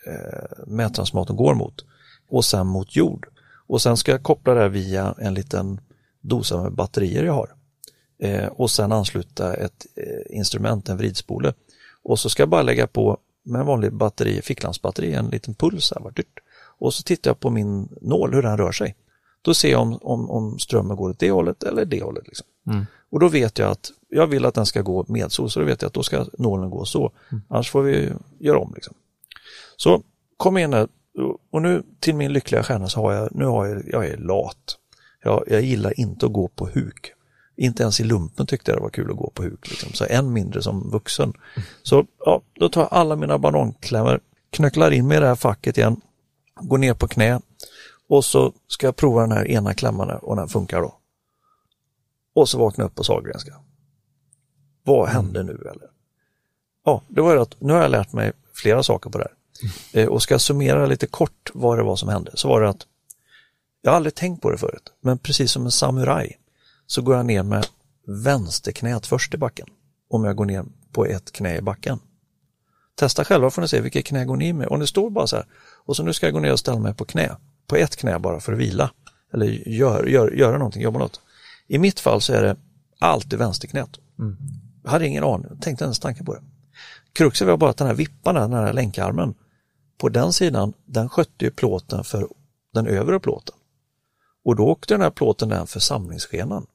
[0.07, 1.85] eh, mättransformatorn går mot
[2.29, 3.27] och sen mot jord.
[3.67, 5.81] Och sen ska jag koppla det här via en liten
[6.21, 7.55] dosa med batterier jag har.
[8.19, 11.55] Eh, och sen ansluta ett eh, instrument, en vridspole.
[12.03, 15.93] Och så ska jag bara lägga på med en vanlig batteri, ficklampsbatteri, en liten puls
[15.97, 16.39] här, dyrt.
[16.79, 18.97] och så tittar jag på min nål hur den rör sig.
[19.43, 22.27] Då ser jag om, om, om strömmen går åt det hållet eller det hållet.
[22.27, 22.47] Liksom.
[22.67, 22.87] Mm.
[23.11, 25.83] Och då vet jag att jag vill att den ska gå medsol, så då vet
[25.83, 27.13] jag att då ska nålen gå så.
[27.31, 27.43] Mm.
[27.49, 28.73] Annars får vi göra om.
[28.75, 28.95] Liksom.
[29.83, 30.03] Så
[30.37, 30.88] kom igen här,
[31.51, 34.77] och nu till min lyckliga stjärna så har jag, nu har jag, jag är lat.
[35.23, 37.12] Jag, jag gillar inte att gå på huk.
[37.57, 39.93] Inte ens i lumpen tyckte jag det var kul att gå på huk, liksom.
[39.93, 41.33] så än mindre som vuxen.
[41.83, 45.79] Så ja, då tar jag alla mina bananklämmor, knöcklar in mig i det här facket
[45.79, 46.01] igen,
[46.61, 47.40] går ner på knä
[48.09, 50.95] och så ska jag prova den här ena klämman och den funkar då.
[52.35, 53.55] Och så vaknar jag upp på Sahlgrenska.
[54.83, 55.88] Vad hände nu eller?
[56.85, 59.39] Ja, det var ju att nu har jag lärt mig flera saker på det här.
[59.92, 62.68] Eh, och ska jag summera lite kort vad det var som hände så var det
[62.68, 62.87] att
[63.83, 66.38] jag har aldrig tänkt på det förut, men precis som en samuraj
[66.87, 67.66] så går jag ner med
[68.07, 69.66] vänsterknät först i backen
[70.11, 71.99] om jag går ner på ett knä i backen.
[72.94, 74.66] Testa själva får ni se vilket knä går ni med.
[74.66, 75.46] Och det står bara så här,
[75.85, 78.18] och så nu ska jag gå ner och ställa mig på knä, på ett knä
[78.18, 78.90] bara för att vila.
[79.33, 81.20] Eller gör, gör, göra någonting, jobba något.
[81.66, 82.57] I mitt fall så är det
[82.99, 83.99] alltid vänsterknät.
[84.18, 84.37] Mm.
[84.83, 86.40] Jag hade ingen aning, tänkte ens tanke på det.
[87.12, 89.35] Kruxet var bara att den här vippan, den här länkarmen,
[90.01, 92.29] på den sidan, den skötte ju plåten för
[92.75, 93.55] den övre plåten.
[94.45, 96.67] Och då åkte den här plåten den för samlingsskenan.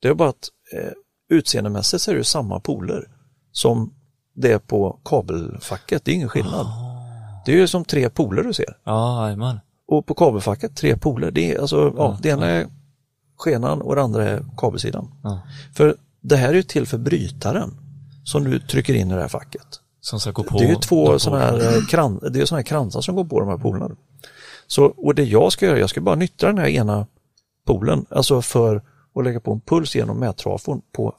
[0.00, 0.92] Det är bara att eh,
[1.28, 3.08] utseendemässigt så är det samma poler
[3.52, 3.94] som
[4.34, 6.66] det är på kabelfacket, det är ingen skillnad.
[6.66, 7.42] Oh.
[7.46, 8.78] Det är ju som tre poler du ser.
[8.84, 9.54] Ja, oh,
[9.86, 12.66] Och på kabelfacket, tre poler, det är alltså, ja, det ena är
[13.36, 15.08] skenan och det andra är kabelsidan.
[15.74, 17.70] För det här är ju till för brytaren
[18.24, 19.79] som du trycker in i det här facket.
[20.00, 20.58] Som ska gå på.
[20.58, 23.24] Det är ju två sådana här, eh, kran, det är såna här kransar som går
[23.24, 23.90] på de här polerna.
[24.66, 27.06] Så, och det jag ska göra, jag ska bara nyttja den här ena
[27.64, 28.82] polen, alltså för
[29.14, 31.14] att lägga på en puls genom mättrafon på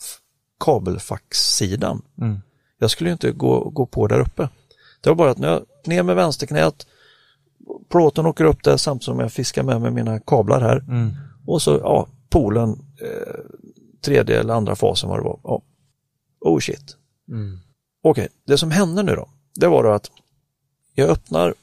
[0.60, 2.02] kabelfaxsidan.
[2.22, 2.40] Mm.
[2.80, 4.50] Jag skulle inte gå, gå på där uppe.
[5.02, 6.88] Det var bara att när jag ner med vänsterknät,
[7.90, 10.78] plåten åker upp där samtidigt som jag fiskar med mig mina kablar här.
[10.78, 11.12] Mm.
[11.48, 12.70] Och så, ja, polen,
[13.02, 13.40] eh,
[14.06, 15.40] tredje eller andra fasen vad det var.
[15.44, 15.62] Ja.
[16.40, 16.98] Oh shit.
[17.30, 17.60] Mm.
[18.02, 20.12] Okej, det som hände nu då, det var då att
[20.96, 21.54] jag öppnar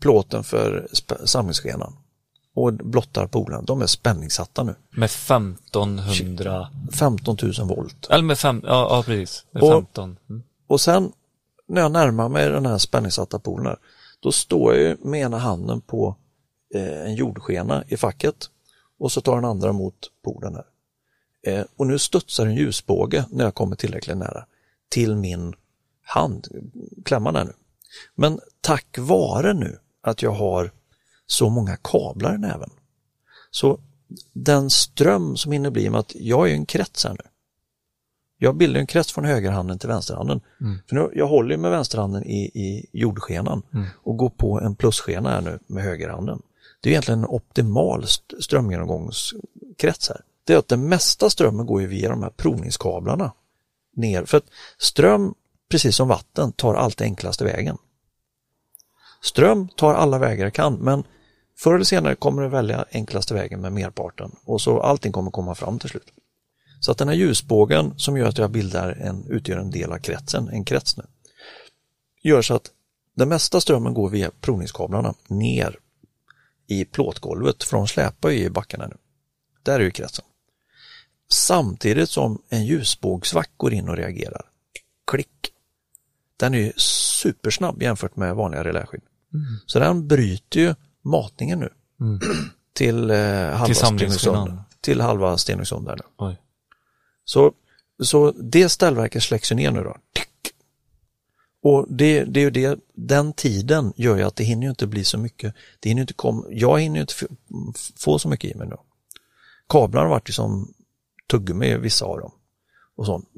[0.00, 0.88] plåten för
[1.24, 1.96] samlingsskenan
[2.54, 3.64] och blottar polen.
[3.64, 4.74] De är spänningssatta nu.
[4.90, 6.68] Med 1500?
[6.92, 8.06] 15 000 volt.
[8.10, 9.44] Eller med fem, ja, ja precis.
[9.50, 10.16] Med och, 15.
[10.28, 10.42] Mm.
[10.66, 11.12] och sen
[11.68, 13.76] när jag närmar mig den här spänningssatta polen,
[14.20, 16.16] då står jag med ena handen på
[16.74, 18.50] eh, en jordskena i facket
[18.98, 20.64] och så tar den andra mot polen här.
[21.42, 24.44] Eh, och nu studsar en ljusbåge när jag kommer tillräckligt nära
[24.90, 25.54] till min
[26.02, 26.48] hand,
[27.04, 27.52] klämma där nu.
[28.14, 30.72] Men tack vare nu att jag har
[31.26, 32.70] så många kablar i näven.
[33.50, 33.80] Så
[34.32, 37.24] den ström som hinner bli med att jag är en krets här nu.
[38.38, 40.40] Jag bildar en krets från högerhanden till vänsterhanden.
[40.60, 40.78] Mm.
[40.88, 43.86] För nu, jag håller med vänsterhanden i, i jordskenan mm.
[43.94, 46.42] och går på en plusskena här nu med högerhanden.
[46.80, 48.04] Det är egentligen en optimal
[48.40, 50.20] strömgenomgångskrets här.
[50.44, 53.32] Det är att den mesta strömmen går ju via de här provningskablarna
[53.96, 54.24] ner.
[54.24, 54.46] För att
[54.78, 55.34] ström,
[55.70, 57.78] precis som vatten, tar alltid enklaste vägen.
[59.22, 61.04] Ström tar alla vägar det kan, men
[61.58, 65.54] förr eller senare kommer det välja enklaste vägen med merparten och så allting kommer komma
[65.54, 66.12] fram till slut.
[66.80, 69.98] Så att den här ljusbågen som gör att jag bildar en, utgör en del av
[69.98, 71.04] kretsen, en krets nu,
[72.22, 72.70] gör så att
[73.14, 75.78] den mesta strömmen går via provningskablarna ner
[76.66, 78.96] i plåtgolvet, för de släpar ju i backarna nu.
[79.62, 80.24] Där är ju kretsen.
[81.32, 84.42] Samtidigt som en ljusbågsvack går in och reagerar.
[85.06, 85.52] Klick!
[86.36, 89.02] Den är ju supersnabb jämfört med vanliga reläskydd.
[89.34, 89.44] Mm.
[89.66, 91.68] Så den bryter ju matningen nu
[92.00, 92.20] mm.
[92.72, 93.16] till, eh,
[93.50, 96.36] halva Stenungsund, till halva Stenungsund där nu.
[97.24, 97.52] Så,
[98.02, 99.96] så det ställverket släcks ju ner nu då.
[101.62, 104.86] Och det, det är ju det, den tiden gör ju att det hinner ju inte
[104.86, 107.14] bli så mycket, det hinner inte kom, jag hinner inte
[107.96, 108.76] få så mycket i mig nu.
[109.68, 110.74] Kablarna har varit ju som
[111.30, 112.32] tuggummi, vissa av dem.
[112.96, 113.28] Och, sånt.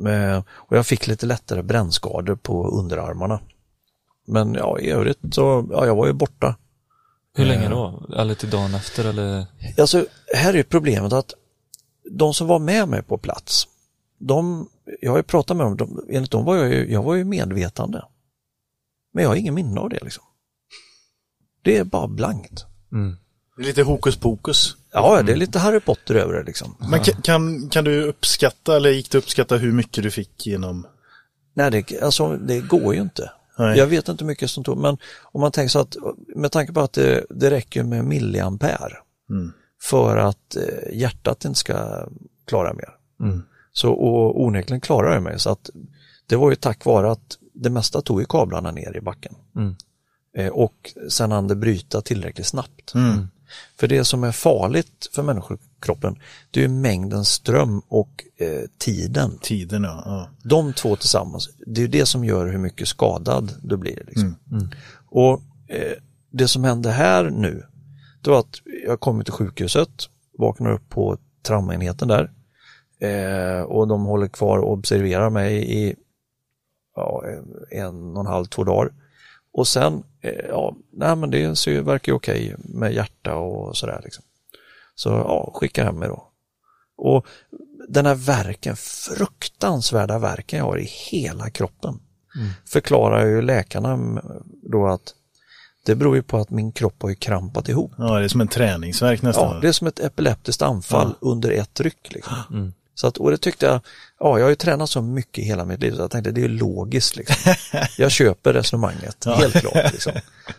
[0.51, 3.41] och jag fick lite lättare brännskador på underarmarna.
[4.27, 6.57] Men ja, i övrigt så, ja, jag var ju borta.
[7.35, 8.07] Hur länge då?
[8.17, 9.47] Eller till dagen efter eller?
[9.79, 11.35] Alltså, här är problemet att
[12.11, 13.69] de som var med mig på plats,
[14.19, 14.69] de,
[15.01, 17.25] jag har ju pratat med dem, de, enligt dem var jag ju, jag var ju
[17.25, 18.05] medvetande.
[19.13, 20.25] Men jag har ingen minne av det liksom.
[21.63, 22.67] Det är bara blankt.
[22.93, 23.17] Mm.
[23.57, 24.77] Det är lite hokus pokus.
[24.93, 26.77] Ja, det är lite Harry Potter över det liksom.
[26.91, 30.87] Men kan, kan du uppskatta, eller gick det uppskatta hur mycket du fick genom?
[31.55, 33.31] Nej, det, alltså, det går ju inte.
[33.59, 33.79] Nej.
[33.79, 35.97] Jag vet inte hur mycket som tog, men om man tänker så att
[36.37, 38.97] med tanke på att det, det räcker med milliampere
[39.31, 39.53] mm.
[39.83, 42.07] för att eh, hjärtat inte ska
[42.47, 42.89] klara mer.
[43.21, 43.43] Mm.
[43.73, 45.71] Så och onekligen klarar det mig så att
[46.27, 49.35] det var ju tack vare att det mesta tog i kablarna ner i backen.
[49.57, 49.75] Mm.
[50.37, 52.95] Eh, och sen hann det bryta tillräckligt snabbt.
[52.95, 53.29] Mm.
[53.77, 56.19] För det som är farligt för människokroppen,
[56.51, 59.39] det är mängden ström och eh, tiden.
[59.43, 60.03] Tiden, ja.
[60.07, 60.29] ja.
[60.43, 64.05] De två tillsammans, det är det som gör hur mycket skadad du blir.
[64.07, 64.37] Liksom.
[64.51, 64.63] Mm.
[64.63, 64.71] Mm.
[65.07, 65.93] Och eh,
[66.31, 67.67] det som hände här nu,
[68.21, 72.31] det var att jag kom till sjukhuset, vaknar upp på traumaenheten där
[73.01, 75.95] eh, och de håller kvar och observerar mig i
[76.97, 77.23] ja,
[77.71, 78.93] en och en halv, två dagar.
[79.53, 84.01] Och sen, eh, ja, nej men det ser, verkar ju okej med hjärta och sådär.
[84.05, 84.25] Liksom.
[84.95, 86.29] Så ja, skicka hem mig då.
[86.97, 87.27] Och
[87.89, 92.01] den här verken, fruktansvärda verken jag har i hela kroppen,
[92.37, 92.51] mm.
[92.67, 94.23] förklarar ju läkarna
[94.63, 95.15] då att
[95.85, 97.93] det beror ju på att min kropp har ju krampat ihop.
[97.99, 99.55] Ja, det är som en träningsverk nästan.
[99.55, 101.29] Ja, det är som ett epileptiskt anfall ja.
[101.29, 102.13] under ett ryck.
[102.13, 102.35] Liksom.
[102.51, 102.73] Mm.
[102.95, 103.81] Så att, och det tyckte jag,
[104.21, 106.49] ja jag har ju tränat så mycket hela mitt liv så jag tänkte det är
[106.49, 107.17] logiskt.
[107.17, 107.55] Liksom.
[107.99, 109.35] Jag köper resonemanget, ja.
[109.35, 109.93] helt klart.
[109.93, 110.13] Liksom.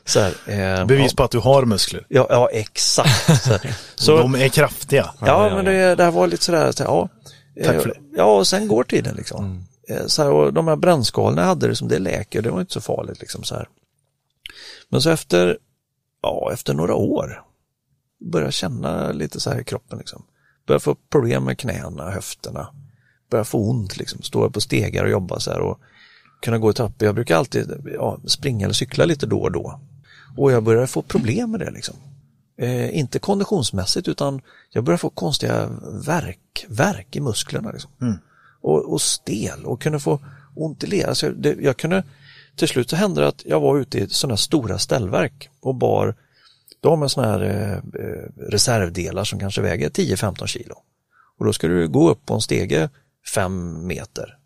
[0.05, 1.15] Så här, eh, Bevis ja.
[1.17, 2.05] på att du har muskler.
[2.07, 3.43] Ja, ja exakt.
[3.43, 3.57] Så,
[3.95, 5.13] så, De är kraftiga.
[5.21, 7.09] Ja, men det, det här var lite sådär, så, ja.
[7.65, 7.99] Tack för det.
[8.15, 9.45] Ja, och sen går tiden liksom.
[9.45, 9.63] Mm.
[9.89, 12.73] Eh, så här, och de här brännskadorna jag hade, liksom, det läker, det var inte
[12.73, 13.19] så farligt.
[13.19, 13.67] Liksom, så här.
[14.89, 15.57] Men så efter,
[16.21, 17.43] ja, efter några år
[18.31, 19.97] började jag känna lite så här i kroppen.
[19.97, 20.23] Liksom.
[20.67, 22.67] Börjar få problem med knäna, höfterna.
[23.29, 25.79] Börjar få ont liksom, stå på stegar och jobba så här och
[26.41, 27.05] kunna gå i trappor.
[27.05, 29.79] Jag brukar alltid ja, springa eller cykla lite då och då.
[30.37, 31.95] Och jag börjar få problem med det liksom.
[32.57, 35.69] Eh, inte konditionsmässigt utan jag börjar få konstiga
[36.05, 37.71] verk, verk i musklerna.
[37.71, 37.91] Liksom.
[38.01, 38.17] Mm.
[38.61, 40.19] Och, och, stel och kunde få
[40.55, 41.13] ont i leder.
[41.13, 42.03] Så det, jag kunde,
[42.55, 46.15] till slut så hände det att jag var ute i sådana stora ställverk och bar
[46.83, 47.41] de har sådana här
[47.99, 50.75] eh, reservdelar som kanske väger 10-15 kilo.
[51.37, 52.89] Och då ska du gå upp på en stege
[53.33, 54.37] 5 meter.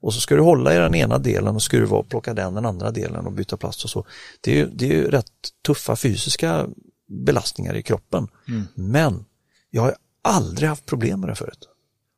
[0.00, 2.66] Och så ska du hålla i den ena delen och skruva och plocka den, den
[2.66, 4.06] andra delen och byta plast och så.
[4.40, 5.32] Det är ju, det är ju rätt
[5.66, 6.66] tuffa fysiska
[7.08, 8.28] belastningar i kroppen.
[8.48, 8.66] Mm.
[8.74, 9.24] Men
[9.70, 11.68] jag har aldrig haft problem med det förut.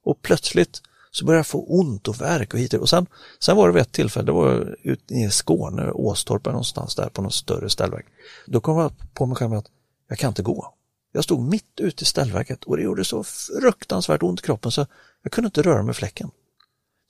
[0.05, 3.07] Och plötsligt så började jag få ont och värk och hit och sen,
[3.41, 7.23] sen var det vid ett tillfälle, det var ute i Skåne, Åstorp någonstans där på
[7.23, 8.07] något större ställverk.
[8.47, 9.67] Då kom jag på mig själv att
[10.09, 10.75] jag kan inte gå.
[11.13, 14.87] Jag stod mitt ute i ställverket och det gjorde så fruktansvärt ont i kroppen så
[15.23, 16.31] jag kunde inte röra mig fläcken.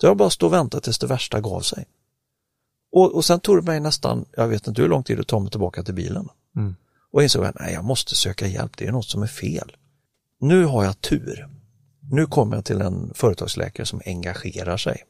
[0.01, 1.87] Så jag bara stod och väntade tills det värsta gav sig.
[2.93, 5.43] Och, och sen tog det mig nästan, jag vet inte hur lång tid det tog
[5.43, 6.29] mig tillbaka till bilen.
[6.57, 6.75] Mm.
[7.13, 9.77] Och insåg att nej, jag måste söka hjälp, det är något som är fel.
[10.41, 11.49] Nu har jag tur.
[12.11, 15.05] Nu kommer jag till en företagsläkare som engagerar sig.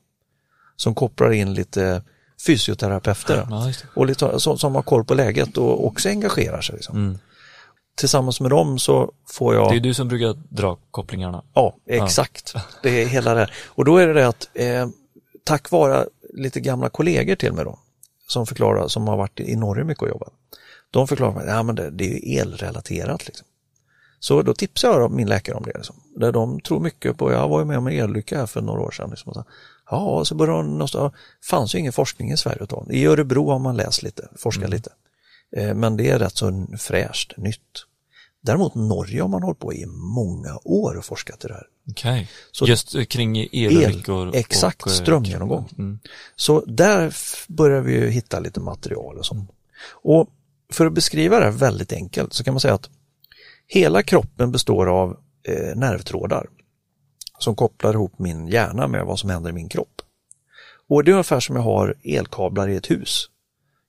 [0.77, 2.03] Som kopplar in lite
[2.47, 6.75] fysioterapeuter ja, och lite, som, som, har koll på läget och också engagerar sig.
[6.75, 6.97] Liksom.
[6.97, 7.19] Mm.
[7.95, 9.71] Tillsammans med dem så får jag...
[9.73, 11.43] Det är du som brukar dra kopplingarna.
[11.55, 12.53] Ja, exakt.
[12.55, 12.61] Ja.
[12.83, 13.51] Det är hela det.
[13.67, 14.89] Och då är det det att eh,
[15.45, 17.79] tack vare lite gamla kollegor till mig då,
[18.27, 20.33] som förklarar, som har varit i Norge mycket och jobbat.
[20.91, 23.27] De förklarar att ja, det, det är elrelaterat.
[23.27, 23.47] Liksom.
[24.21, 25.73] Så då tipsade jag min läkare om det.
[25.75, 25.97] Liksom.
[26.33, 28.91] De tror mycket på, jag var ju med om en elolycka här för några år
[28.91, 29.11] sedan.
[29.11, 29.35] Liksom.
[29.35, 29.45] Så,
[29.91, 31.11] ja, så började de, det
[31.51, 34.71] fanns ju ingen forskning i Sverige att I Örebro har man läst lite, forskat mm.
[34.71, 34.91] lite.
[35.57, 37.87] Eh, men det är rätt så fräscht, nytt.
[38.43, 41.67] Däremot Norge har man hållit på i många år och forskat i det här.
[41.91, 42.27] Okay.
[42.67, 44.29] just kring elolyckor?
[44.29, 45.69] El, exakt, och, eh, strömgenomgång.
[45.79, 45.99] Mm.
[46.37, 47.15] Så där
[47.49, 49.35] börjar vi ju hitta lite material och så.
[49.35, 49.47] Mm.
[49.91, 50.29] Och
[50.73, 52.91] för att beskriva det här väldigt enkelt så kan man säga att
[53.73, 56.47] Hela kroppen består av eh, nervtrådar
[57.39, 60.03] som kopplar ihop min hjärna med vad som händer i min kropp.
[60.89, 63.27] Och det är ungefär som jag har elkablar i ett hus.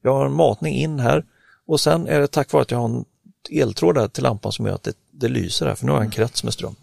[0.03, 1.25] Jag har en matning in här
[1.65, 3.05] och sen är det tack vare att jag har en
[3.49, 6.05] eltråd där till lampan som gör att det, det lyser här, för nu har jag
[6.05, 6.75] en krets med ström.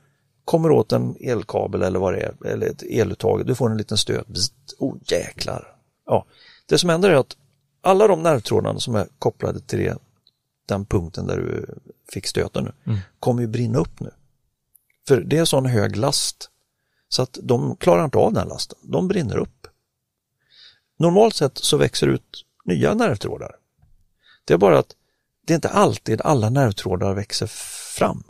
[0.44, 3.96] kommer åt en elkabel eller vad det är, eller ett eluttag, du får en liten
[3.96, 5.76] stöt, Bzzt, oh jäklar.
[6.06, 6.24] Ja.
[6.66, 7.36] Det som händer är att
[7.82, 9.96] alla de nervtrådarna som är kopplade till det,
[10.70, 11.74] den punkten där du
[12.12, 12.98] fick stöten nu, mm.
[13.20, 14.10] kommer ju brinna upp nu.
[15.08, 16.50] För det är sån hög last
[17.08, 19.66] så att de klarar inte av den lasten, de brinner upp.
[20.98, 23.56] Normalt sett så växer ut nya nervtrådar.
[24.44, 24.96] Det är bara att
[25.46, 27.46] det är inte alltid alla nervtrådar växer
[27.96, 28.22] fram.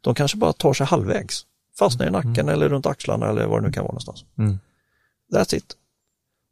[0.00, 1.46] De kanske bara tar sig halvvägs,
[1.78, 2.48] fastnar i nacken mm.
[2.48, 4.24] eller runt axlarna eller vad det nu kan vara någonstans.
[4.38, 4.58] Mm.
[5.32, 5.76] That's it.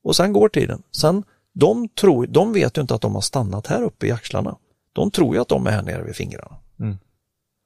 [0.02, 0.82] Och sen går tiden.
[0.90, 4.56] Sen, de, tror, de vet ju inte att de har stannat här uppe i axlarna.
[4.96, 6.56] De tror ju att de är här nere vid fingrarna.
[6.80, 6.96] Mm.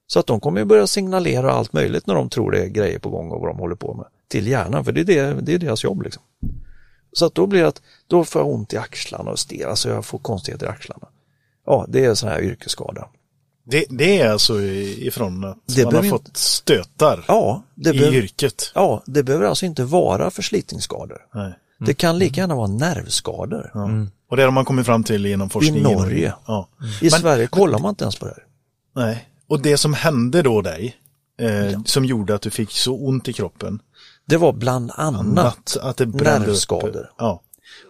[0.06, 3.10] Så att de kommer börja signalera allt möjligt när de tror det är grejer på
[3.10, 5.58] gång och vad de håller på med till hjärnan, för det är, det, det är
[5.58, 6.02] deras jobb.
[6.02, 6.22] Liksom.
[7.12, 9.88] Så att då blir det att då får jag ont i axlarna och stel, alltså
[9.88, 11.08] jag får konstigheter i axlarna.
[11.66, 13.08] Ja, det är sån här yrkesskada.
[13.64, 16.40] Det, det är alltså ifrån att det man har fått inte...
[16.40, 18.16] stötar ja, det i behöver...
[18.16, 18.72] yrket?
[18.74, 21.26] Ja, det behöver alltså inte vara förslitningsskador.
[21.34, 21.52] Nej.
[21.80, 21.86] Mm.
[21.86, 23.70] Det kan lika gärna vara nervskador.
[23.74, 23.84] Ja.
[23.84, 24.10] Mm.
[24.30, 25.90] Och det har man kommit fram till genom forskningen?
[25.90, 26.34] I Norge.
[26.46, 26.68] Ja.
[26.80, 26.92] Mm.
[27.00, 27.20] I Men...
[27.20, 28.44] Sverige kollar man inte ens på det här.
[29.06, 30.96] Nej, och det som hände då dig,
[31.40, 31.82] eh, ja.
[31.84, 33.80] som gjorde att du fick så ont i kroppen,
[34.26, 37.10] det var bland annat, att det nervskador.
[37.18, 37.42] Ja.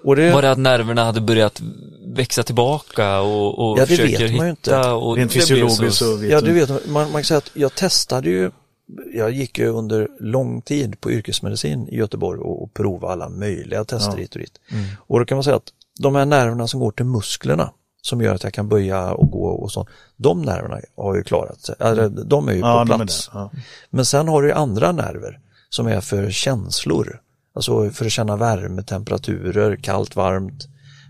[0.04, 0.32] Och det...
[0.32, 1.62] Var det att nerverna hade börjat
[2.06, 4.90] växa tillbaka och, och ja, det försöker vet man ju inte.
[4.90, 8.30] Och Rent fysiologiskt så, vet Ja, du vet, man, man kan säga att jag testade
[8.30, 8.50] ju
[9.14, 13.84] jag gick ju under lång tid på yrkesmedicin i Göteborg och, och provade alla möjliga
[13.84, 14.18] tester ja.
[14.18, 14.60] hit och dit.
[14.70, 14.84] Mm.
[14.98, 17.72] Och då kan man säga att de här nerverna som går till musklerna
[18.02, 21.60] som gör att jag kan böja och gå och sånt, de nerverna har ju klarat
[21.60, 23.30] sig, alltså, de är ju ja, på plats.
[23.32, 23.50] Ja.
[23.90, 27.20] Men sen har du andra nerver som är för känslor.
[27.54, 30.68] Alltså för att känna värme, temperaturer, kallt, varmt.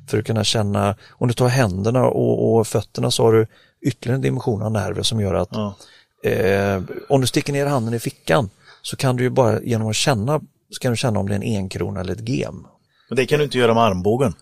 [0.08, 3.46] För att kunna känna, om du tar händerna och, och fötterna så har du
[3.80, 5.74] ytterligare en dimension av nerver som gör att ja.
[6.22, 8.50] Eh, om du sticker ner handen i fickan
[8.82, 11.36] så kan du ju bara genom att känna, så kan du känna om det är
[11.36, 12.66] en enkrona eller ett gem.
[13.08, 14.34] Men det kan du inte göra med armbågen.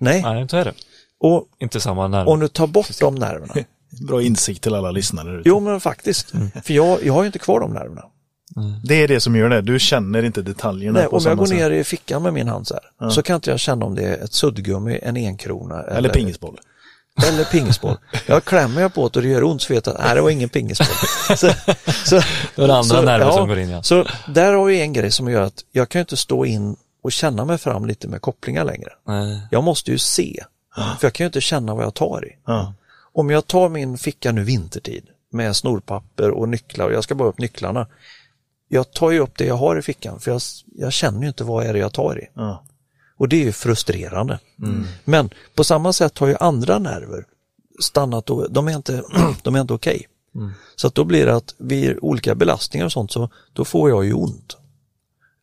[0.00, 0.22] Nej.
[0.22, 0.74] Nej, inte är det.
[1.20, 2.28] Och inte samma nerv.
[2.28, 3.54] Om du tar bort de nerverna.
[4.08, 5.42] Bra insikt till alla lyssnare.
[5.44, 6.34] Jo, men faktiskt.
[6.34, 6.50] Mm.
[6.50, 8.04] För jag, jag har ju inte kvar de nerverna.
[8.56, 8.80] Mm.
[8.84, 10.98] Det är det som gör det, du känner inte detaljerna.
[10.98, 13.10] Nej, om jag går ner i fickan med min hand så här, ja.
[13.10, 15.82] så kan inte jag känna om det är ett suddgummi, en enkrona.
[15.82, 16.58] Eller, eller pingisboll.
[17.24, 17.96] Eller pingisboll.
[18.26, 20.20] Jag klämmer jag på det och det gör ont så vet jag att nej, det
[20.20, 20.86] var ingen pingisboll.
[21.36, 21.50] Så,
[22.04, 22.16] så,
[22.54, 23.70] det är det andra nerver ja, som går in.
[23.70, 23.82] Ja.
[23.82, 27.12] Så där har vi en grej som gör att jag kan inte stå in och
[27.12, 28.90] känna mig fram lite med kopplingar längre.
[29.06, 29.40] Nej.
[29.50, 32.30] Jag måste ju se, för jag kan ju inte känna vad jag tar i.
[32.46, 32.74] Ja.
[33.12, 37.28] Om jag tar min ficka nu vintertid med snorpapper och nycklar och jag ska bara
[37.28, 37.86] upp nycklarna
[38.68, 40.40] jag tar ju upp det jag har i fickan för jag,
[40.76, 42.28] jag känner ju inte vad är det jag tar i.
[42.34, 42.64] Ja.
[43.16, 44.38] Och det är ju frustrerande.
[44.62, 44.84] Mm.
[45.04, 47.24] Men på samma sätt har ju andra nerver
[47.80, 49.02] stannat och de är inte,
[49.42, 49.96] de är inte okej.
[49.96, 50.42] Okay.
[50.44, 50.52] Mm.
[50.76, 54.04] Så att då blir det att vid olika belastningar och sånt så då får jag
[54.04, 54.56] ju ont.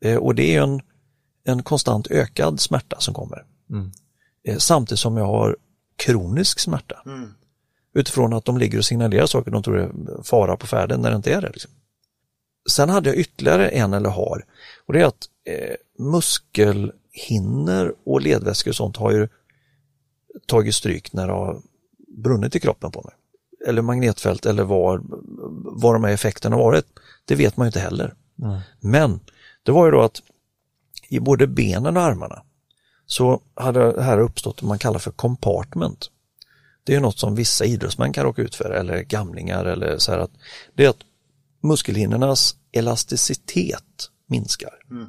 [0.03, 0.81] Eh, och det är en,
[1.43, 3.45] en konstant ökad smärta som kommer.
[3.69, 3.91] Mm.
[4.47, 5.57] Eh, samtidigt som jag har
[5.95, 7.01] kronisk smärta.
[7.05, 7.33] Mm.
[7.95, 11.09] Utifrån att de ligger och signalerar saker, de tror det är fara på färden när
[11.09, 11.49] det inte är det.
[11.49, 11.71] Liksom.
[12.69, 14.45] Sen hade jag ytterligare en eller har
[14.86, 15.75] och det är att eh,
[17.13, 19.28] muskelhinnor och ledväskor och sånt har ju
[20.45, 21.62] tagit stryk när det har
[22.08, 23.13] brunnit i kroppen på mig.
[23.67, 25.02] Eller magnetfält eller var,
[25.80, 26.86] var de här effekterna varit.
[27.26, 28.13] Det vet man ju inte heller.
[28.41, 28.60] Mm.
[28.80, 29.19] Men
[29.63, 30.21] det var ju då att
[31.10, 32.43] i både benen och armarna
[33.06, 36.10] så hade det här uppstått vad man kallar för compartment.
[36.84, 40.19] Det är något som vissa idrottsmän kan råka ut för eller gamlingar eller så här
[40.19, 40.32] att
[40.76, 41.04] det är att
[41.62, 44.73] muskelhinnornas elasticitet minskar.
[44.91, 45.08] Mm.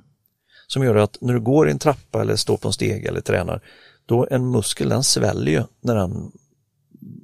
[0.66, 3.20] Som gör att när du går i en trappa eller står på en steg eller
[3.20, 3.62] tränar,
[4.07, 6.33] då en muskel den sväller ju när, den,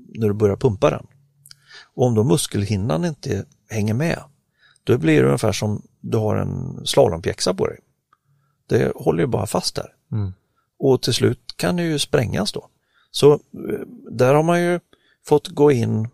[0.09, 1.07] när du börjar pumpa den.
[1.94, 4.22] Och om då muskelhinnan inte hänger med,
[4.85, 7.79] då blir det ungefär som du har en slalompjäxa på dig.
[8.66, 9.94] Det håller ju bara fast där.
[10.12, 10.33] Mm.
[10.79, 12.69] Och till slut kan det ju sprängas då.
[13.10, 13.38] Så eh,
[14.10, 14.81] där har man ju
[15.27, 16.08] fått gå in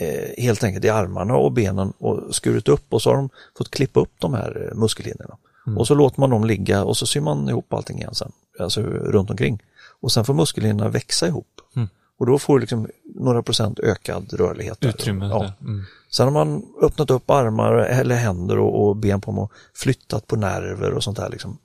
[0.00, 3.70] eh, helt enkelt i armarna och benen och skurit upp och så har de fått
[3.70, 5.36] klippa upp de här eh, muskelhinnorna.
[5.66, 5.78] Mm.
[5.78, 8.82] Och så låter man dem ligga och så syr man ihop allting igen sen, alltså
[8.82, 9.62] runt omkring.
[10.00, 11.60] Och sen får muskelhinnorna växa ihop.
[11.76, 11.88] Mm.
[12.18, 14.84] Och då får du liksom några procent ökad rörlighet.
[14.84, 15.26] Utrymme.
[15.26, 15.52] Ja.
[15.60, 15.84] Mm.
[16.10, 20.26] Sen har man öppnat upp armar eller händer och, och ben på dem och flyttat
[20.26, 21.58] på nerver och sånt där liksom.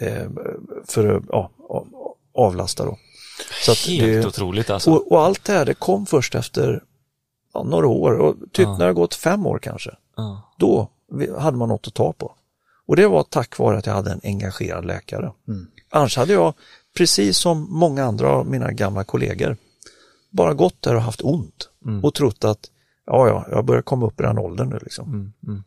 [0.00, 0.28] Eh,
[0.84, 1.50] för att ja,
[2.34, 2.98] avlasta då.
[3.64, 4.90] Så Helt det, otroligt alltså.
[4.90, 6.82] Och, och, allt det här det kom först efter
[7.54, 8.76] ja, några år och typ ja.
[8.78, 9.90] när det gått fem år kanske.
[10.16, 10.54] Ja.
[10.58, 10.88] Då
[11.38, 12.34] hade man något att ta på.
[12.88, 15.32] Och det var tack vare att jag hade en engagerad läkare.
[15.48, 15.66] Mm.
[15.90, 16.54] Annars hade jag,
[16.96, 19.56] precis som många andra av mina gamla kollegor,
[20.30, 22.04] bara gått där och haft ont mm.
[22.04, 22.70] och trott att
[23.06, 25.08] ja, ja, jag börjar komma upp i den åldern nu liksom.
[25.08, 25.62] Mm, mm.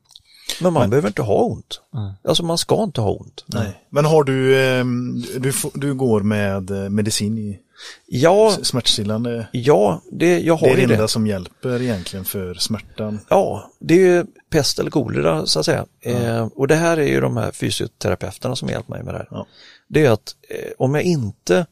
[0.62, 1.82] Men man Men, behöver inte ha ont.
[1.94, 2.12] Mm.
[2.24, 3.46] Alltså man ska inte ha ont.
[3.48, 3.86] Nej.
[3.90, 7.60] Men har du, ehm, du, du går med eh, medicin i
[8.06, 9.48] ja, smärtstillande?
[9.52, 13.20] Ja, det, jag har det är det enda som hjälper egentligen för smärtan?
[13.30, 15.86] Ja, det är ju pest eller kolera så att säga.
[16.02, 19.28] Eh, och det här är ju de här fysioterapeuterna som hjälper mig med det här.
[19.32, 19.48] Ja.
[19.88, 21.66] Det är att eh, om jag inte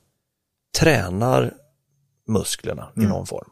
[0.79, 1.53] tränar
[2.27, 3.07] musklerna mm.
[3.07, 3.49] i någon form,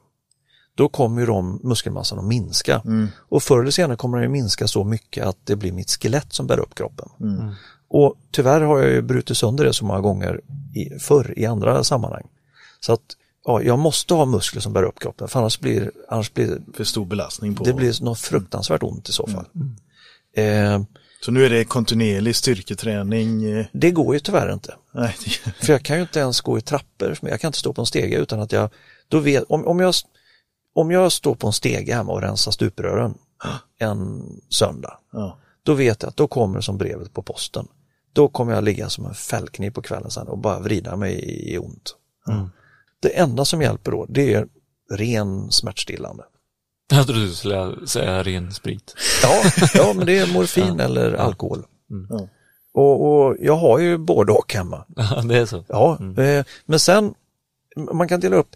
[0.75, 2.81] då kommer ju de muskelmassan att minska.
[2.85, 3.07] Mm.
[3.17, 6.33] Och förr eller senare kommer den att minska så mycket att det blir mitt skelett
[6.33, 7.09] som bär upp kroppen.
[7.19, 7.39] Mm.
[7.39, 7.53] mm.
[7.89, 10.41] Och tyvärr har jag ju brutit sönder det så många gånger
[10.75, 12.27] i, förr i andra sammanhang.
[12.80, 13.01] Så att
[13.45, 16.84] ja, jag måste ha muskler som bär upp kroppen för annars blir, annars blir för
[16.84, 17.63] stor belastning på.
[17.63, 19.45] Det blir något fruktansvärt ont i så fall.
[19.55, 20.73] Mm.
[20.73, 20.88] Eh,
[21.25, 23.43] så nu är det kontinuerlig styrketräning?
[23.43, 23.65] Eh.
[23.73, 24.75] Det går ju tyvärr inte.
[24.91, 25.15] Nej.
[25.61, 27.86] För jag kan ju inte ens gå i trappor, jag kan inte stå på en
[27.86, 28.69] stege utan att jag,
[29.07, 29.93] då vet, om, om jag
[30.73, 33.13] om jag står på en stege hemma och rensar stuprören
[33.80, 35.38] en söndag, ja.
[35.63, 37.67] då vet jag att då kommer det som brevet på posten.
[38.13, 41.13] Då kommer jag ligga som en fällkniv på kvällen sen och bara vrida mig
[41.53, 41.95] i ont.
[42.28, 42.49] Mm.
[43.01, 44.47] Det enda som hjälper då, det är
[44.91, 46.23] ren smärtstillande.
[46.89, 48.95] Jag trodde du skulle säga ren sprit.
[49.23, 49.41] Ja,
[49.73, 50.85] ja men det är morfin ja.
[50.85, 51.65] eller alkohol.
[51.91, 52.07] Mm.
[52.09, 52.27] Ja.
[52.73, 54.85] Och, och, jag har ju både och hemma.
[55.29, 55.63] Det är så.
[55.67, 56.39] Ja, mm.
[56.39, 57.13] Eh, men sen,
[57.91, 58.55] man kan dela upp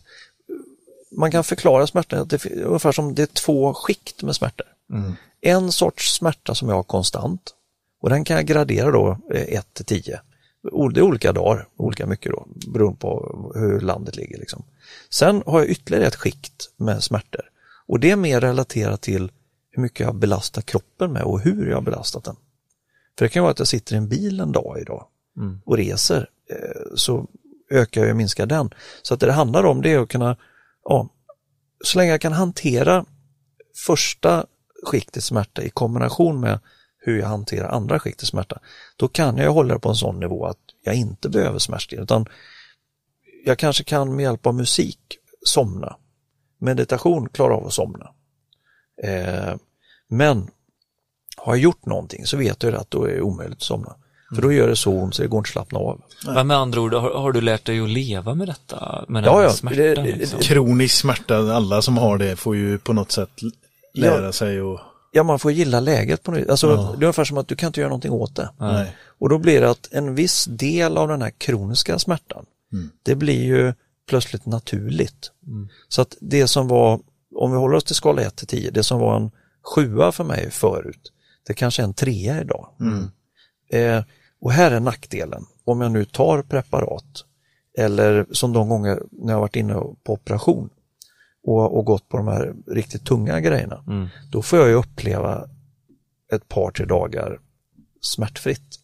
[1.12, 4.68] man kan förklara smärta det är ungefär som det är två skikt med smärtor.
[4.94, 5.14] Mm.
[5.42, 7.56] En sorts smärta som jag har konstant
[8.02, 10.22] och den kan jag gradera då 1 eh, till 10.
[10.64, 14.38] Det är olika dagar, olika mycket då, beroende på hur landet ligger.
[14.38, 14.64] Liksom.
[15.10, 17.42] Sen har jag ytterligare ett skikt med smärtor
[17.88, 19.32] och det är mer relaterat till
[19.72, 22.36] hur mycket jag belastar kroppen med och hur jag har belastat den.
[23.18, 25.08] För det kan vara att jag sitter i en bil en dag idag
[25.38, 25.62] mm.
[25.66, 27.28] och reser, eh, så
[27.72, 28.74] ökar jag och minskar den.
[29.02, 30.38] Så att det det handlar om det är att kunna
[30.84, 31.10] ja,
[31.84, 33.06] så länge jag kan hantera
[33.86, 34.46] första
[34.84, 36.60] skiktets smärta i kombination med
[37.02, 38.60] hur jag hanterar andra skiktets smärta,
[38.96, 42.26] då kan jag hålla det på en sån nivå att jag inte behöver smärtstillande, utan
[43.46, 45.00] jag kanske kan med hjälp av musik
[45.46, 45.96] somna.
[46.60, 48.12] Meditation klarar av att somna.
[49.04, 49.56] Eh,
[50.08, 50.48] men
[51.38, 53.96] har jag gjort någonting så vet jag att då är det omöjligt att somna.
[54.36, 56.02] För då gör det så ont så det går inte att slappna av.
[56.26, 59.06] Men med andra ord, har, har, du lärt dig att leva med detta?
[59.08, 59.50] Med ja, ja.
[59.50, 60.40] Smärtan, det, liksom?
[60.40, 63.30] Kronisk smärta, alla som har det får ju på något sätt
[63.94, 64.32] lära ja.
[64.32, 64.80] sig och
[65.12, 66.76] Ja, man får gilla läget på något alltså, ja.
[66.76, 68.50] Det är ungefär som att du kan inte göra någonting åt det.
[68.58, 68.96] Nej.
[69.20, 72.90] Och då blir det att en viss del av den här kroniska smärtan, mm.
[73.04, 73.74] det blir ju
[74.10, 75.32] plötsligt naturligt.
[75.48, 75.70] Mm.
[75.88, 77.00] Så att det som var,
[77.36, 79.32] om vi håller oss till skala 1 till 10, det som var en
[79.76, 81.12] sjua för mig förut,
[81.48, 82.70] det kanske är en trea idag.
[82.80, 83.12] Mm.
[83.72, 84.04] Eh,
[84.42, 87.26] och här är nackdelen, om jag nu tar preparat
[87.78, 90.70] eller som de gånger när jag varit inne på operation
[91.44, 94.08] och, och gått på de här riktigt tunga grejerna, mm.
[94.32, 95.48] då får jag ju uppleva
[96.34, 97.40] ett par, tre dagar
[98.02, 98.78] smärtfritt.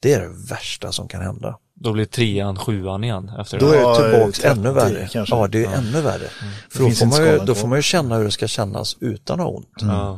[0.00, 1.58] Det är det värsta som kan hända.
[1.74, 3.66] Då blir trean sjuan igen efter det?
[3.66, 5.08] Då är det tillbaka ännu värre.
[5.12, 5.34] Kanske.
[5.34, 5.70] Ja, det är ja.
[5.70, 6.28] ännu värre.
[6.42, 6.54] Mm.
[6.70, 9.40] För då får, man ju, då får man ju känna hur det ska kännas utan
[9.40, 9.82] att ha ont.
[9.82, 10.16] Mm.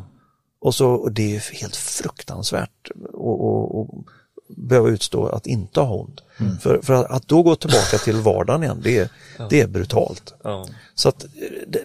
[0.61, 2.91] Och, så, och det är helt fruktansvärt.
[3.13, 4.05] Och, och, och
[4.49, 6.21] behöva utstå att inte ha ont.
[6.39, 6.59] Mm.
[6.59, 9.47] För, för att, att, då gå tillbaka till vardagen igen, det är, ja.
[9.51, 10.35] det är brutalt.
[10.45, 10.67] Ja.
[10.95, 11.25] Så att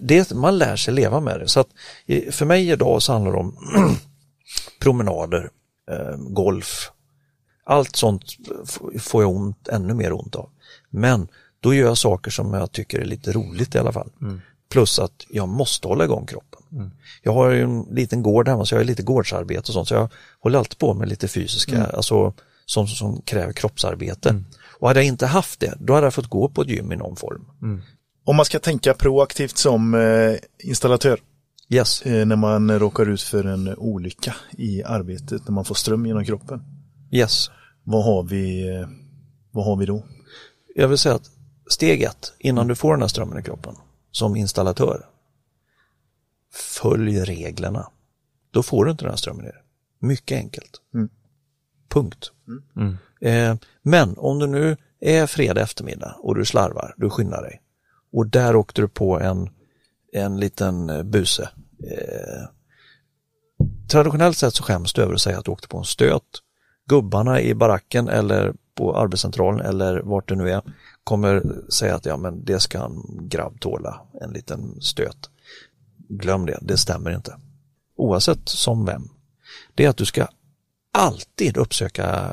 [0.00, 1.48] det, man lär sig leva med det.
[1.48, 1.68] Så att
[2.30, 3.56] för mig idag så handlar det om
[4.80, 5.50] promenader,
[5.90, 6.90] eh, golf,
[7.64, 8.24] allt sånt
[8.98, 10.48] får jag ont, ännu mer ont av.
[10.90, 11.28] Men
[11.60, 14.10] då gör jag saker som jag tycker är lite roligt i alla fall.
[14.20, 14.40] Mm.
[14.70, 16.62] Plus att jag måste hålla igång kroppen.
[16.72, 16.90] Mm.
[17.22, 19.94] Jag har ju en liten gård hemma så jag har lite gårdsarbete och sånt så
[19.94, 20.08] jag
[20.40, 21.90] håller alltid på med lite fysiska, mm.
[21.94, 22.32] alltså
[22.66, 24.28] som, som kräver kroppsarbete.
[24.28, 24.44] Mm.
[24.78, 26.96] Och hade jag inte haft det, då hade jag fått gå på ett gym i
[26.96, 27.44] någon form.
[27.62, 27.80] Mm.
[28.24, 31.20] Om man ska tänka proaktivt som eh, installatör,
[31.68, 32.02] yes.
[32.02, 36.24] eh, när man råkar ut för en olycka i arbetet, när man får ström genom
[36.24, 36.62] kroppen.
[37.10, 37.50] Yes.
[37.84, 38.88] Vad har vi, eh,
[39.50, 40.04] vad har vi då?
[40.74, 41.30] Jag vill säga att
[41.70, 43.74] steg ett, innan du får den här strömmen i kroppen,
[44.10, 45.06] som installatör,
[46.52, 47.88] följ reglerna.
[48.50, 49.60] Då får du inte den här strömmen ner.
[49.98, 50.80] Mycket enkelt.
[50.94, 51.08] Mm.
[51.92, 52.32] Punkt.
[52.76, 52.96] Mm.
[53.20, 57.62] Eh, men om du nu är fredag eftermiddag och du slarvar, du skyndar dig
[58.12, 59.50] och där åkte du på en,
[60.12, 61.50] en liten eh, buse.
[61.90, 62.48] Eh,
[63.90, 66.22] traditionellt sett så skäms du över att säga att du åkte på en stöt.
[66.86, 70.62] Gubbarna i baracken eller på arbetscentralen eller vart det nu är
[71.04, 75.30] kommer säga att ja men det ska en grabb tåla, en liten stöt.
[76.08, 77.36] Glöm det, det stämmer inte.
[77.96, 79.08] Oavsett som vem.
[79.74, 80.26] det är att du ska
[80.92, 82.28] alltid uppsöka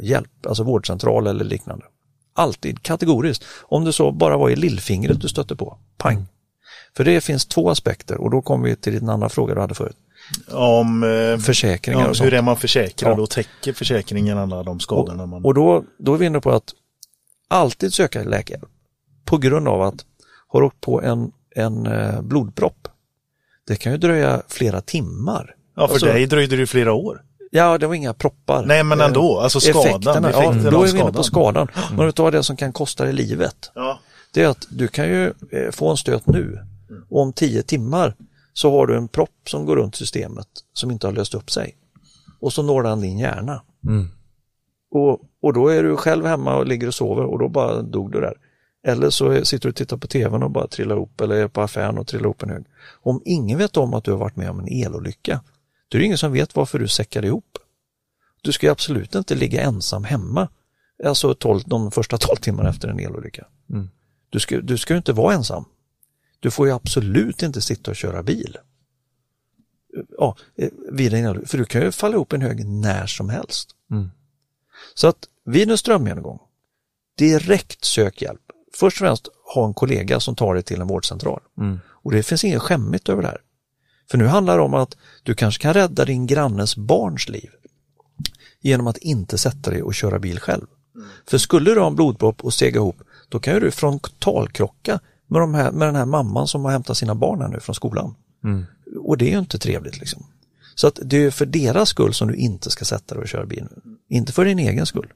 [0.00, 1.84] hjälp, alltså vårdcentral eller liknande.
[2.34, 3.44] Alltid, kategoriskt.
[3.62, 6.26] Om det så bara var i lillfingret du stötte på, pang.
[6.96, 9.74] För det finns två aspekter och då kommer vi till din andra fråga du hade
[9.74, 9.96] förut.
[10.50, 12.26] Om eh, försäkringar ja, och sånt.
[12.26, 13.22] Hur är man försäkrad ja.
[13.22, 15.44] och täcker försäkringen alla de skadorna och, man...
[15.44, 16.74] Och då, då är vi inne på att
[17.48, 18.60] alltid söka läkare
[19.24, 20.04] på grund av att
[20.48, 22.88] har du åkt på en, en eh, blodpropp,
[23.66, 25.54] det kan ju dröja flera timmar.
[25.76, 27.22] Ja, för alltså, dig dröjde det flera år.
[27.56, 28.66] Ja, det var inga proppar.
[28.66, 30.24] Nej, men ändå, alltså skadan.
[30.32, 31.68] Ja, då är vi inne på skadan.
[31.74, 31.96] Mm.
[31.96, 33.70] Men du tar det som kan kosta dig livet.
[33.74, 33.98] Ja.
[34.32, 36.58] Det är att du kan ju eh, få en stöt nu
[37.10, 38.14] och om tio timmar
[38.52, 41.76] så har du en propp som går runt systemet som inte har löst upp sig.
[42.40, 43.62] Och så når den din hjärna.
[43.86, 44.08] Mm.
[44.90, 48.12] Och, och då är du själv hemma och ligger och sover och då bara dog
[48.12, 48.34] du där.
[48.86, 51.60] Eller så sitter du och tittar på tvn och bara trillar ihop eller är på
[51.60, 52.64] affären och trillar ihop en hög.
[53.02, 55.40] Om ingen vet om att du har varit med om en elolycka,
[55.94, 57.58] då är det ingen som vet varför du säckade ihop.
[58.42, 60.48] Du ska absolut inte ligga ensam hemma,
[61.04, 63.46] alltså 12, de första 12 timmarna efter en elolycka.
[63.70, 63.90] Mm.
[64.30, 65.64] Du, ska, du ska inte vara ensam.
[66.40, 68.56] Du får ju absolut inte sitta och köra bil.
[70.18, 70.36] Ja,
[70.92, 73.70] vid en för du kan ju falla ihop en hög när som helst.
[73.90, 74.10] Mm.
[74.94, 76.38] Så att vid en strömgenomgång,
[77.18, 78.42] direkt sök hjälp.
[78.72, 81.40] Först och främst ha en kollega som tar dig till en vårdcentral.
[81.58, 81.78] Mm.
[81.88, 83.40] Och det finns inget skämmigt över det här.
[84.10, 87.50] För nu handlar det om att du kanske kan rädda din grannes barns liv
[88.60, 90.66] genom att inte sätta dig och köra bil själv.
[91.26, 92.96] För skulle du ha en blodpropp och sega ihop,
[93.28, 97.14] då kan du frontalkrocka med, de här, med den här mamman som har hämtat sina
[97.14, 98.14] barn här nu från skolan.
[98.44, 98.64] Mm.
[99.00, 100.26] Och det är ju inte trevligt liksom.
[100.74, 103.46] Så att det är för deras skull som du inte ska sätta dig och köra
[103.46, 103.96] bil nu.
[104.08, 105.12] Inte för din egen skull.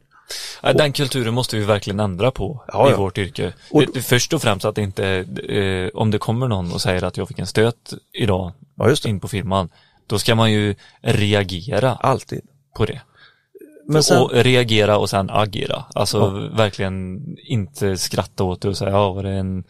[0.75, 2.97] Den kulturen måste vi verkligen ändra på ja, i ja.
[2.97, 3.53] vårt yrke.
[3.71, 5.07] Och, Först och främst att inte,
[5.49, 9.21] eh, om det kommer någon och säger att jag fick en stöt idag ja, in
[9.21, 9.69] på firman,
[10.07, 11.95] då ska man ju reagera.
[11.95, 12.41] Alltid.
[12.77, 13.01] På det.
[13.89, 14.23] Men sen...
[14.23, 15.85] Och reagera och sen agera.
[15.95, 16.57] Alltså ja.
[16.57, 19.65] verkligen inte skratta åt det och säga, ja var det en,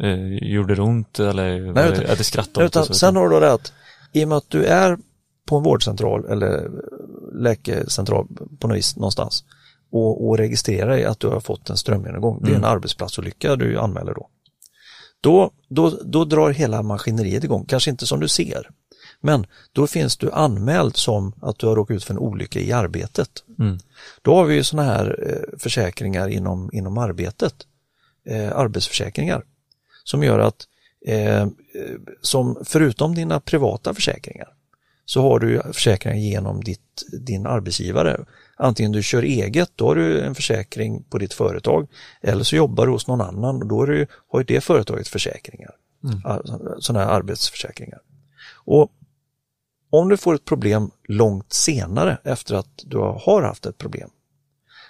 [0.00, 2.94] eh, gjorde det ont eller Nej, var det, det skratta åt det?
[2.94, 3.72] Sen har du det att
[4.12, 4.98] i och med att du är
[5.46, 6.70] på en vårdcentral eller
[7.42, 8.26] läkecentral
[8.60, 9.44] på något vis någonstans
[9.94, 12.70] och, och registrerar att du har fått en strömgenomgång, det är en mm.
[12.70, 14.28] arbetsplatsolycka du anmäler då.
[15.20, 15.90] Då, då.
[16.04, 18.70] då drar hela maskineriet igång, kanske inte som du ser,
[19.20, 22.72] men då finns du anmäld som att du har råkat ut för en olycka i
[22.72, 23.30] arbetet.
[23.58, 23.78] Mm.
[24.22, 27.54] Då har vi ju sådana här eh, försäkringar inom, inom arbetet,
[28.26, 29.44] eh, arbetsförsäkringar,
[30.04, 30.66] som gör att
[31.06, 31.46] eh,
[32.20, 34.48] som förutom dina privata försäkringar
[35.04, 38.24] så har du försäkringar genom ditt, din arbetsgivare.
[38.56, 41.88] Antingen du kör eget, då har du en försäkring på ditt företag
[42.20, 45.70] eller så jobbar du hos någon annan och då du, har ju det företaget försäkringar.
[46.04, 46.42] Mm.
[46.78, 48.00] Sådana här arbetsförsäkringar.
[48.54, 48.92] Och
[49.90, 54.10] om du får ett problem långt senare efter att du har haft ett problem,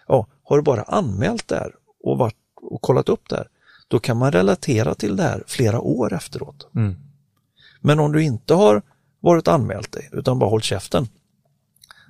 [0.09, 3.49] ja, har du bara anmält det här och, varit, och kollat upp det här,
[3.89, 6.69] då kan man relatera till det här flera år efteråt.
[6.75, 6.95] Mm.
[7.81, 8.83] Men om du inte har
[9.25, 11.09] varit anmält dig utan bara hållit käften,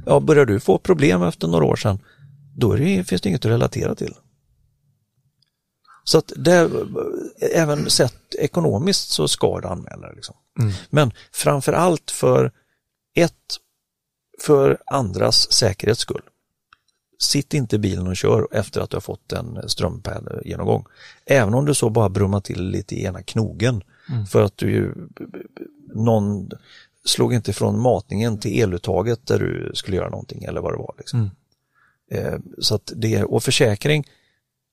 [0.07, 1.99] ja, börjar du få problem efter några år sedan,
[2.57, 4.15] då det, finns det inget att relatera till.
[6.05, 6.71] Så att det,
[7.53, 10.15] även sett ekonomiskt så ska du anmäla det.
[10.15, 10.37] Liksom.
[10.61, 10.73] Mm.
[10.91, 12.53] Men framför allt för
[13.15, 13.57] ett,
[14.41, 16.23] för andras säkerhets skull.
[17.19, 20.85] Sitt inte i bilen och kör efter att du har fått en strömgenomgång.
[21.27, 24.27] Även om du så bara brummar till lite i ena knogen mm.
[24.27, 24.95] för att du
[25.95, 26.51] någon
[27.05, 30.95] slog inte från matningen till eluttaget där du skulle göra någonting eller vad det var.
[30.99, 31.19] Liksom.
[31.21, 31.31] Mm.
[32.11, 34.07] Eh, så att det, och försäkring,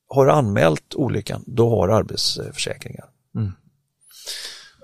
[0.08, 3.04] har du anmält olyckan, då har du arbetsförsäkringar.
[3.34, 3.52] Mm.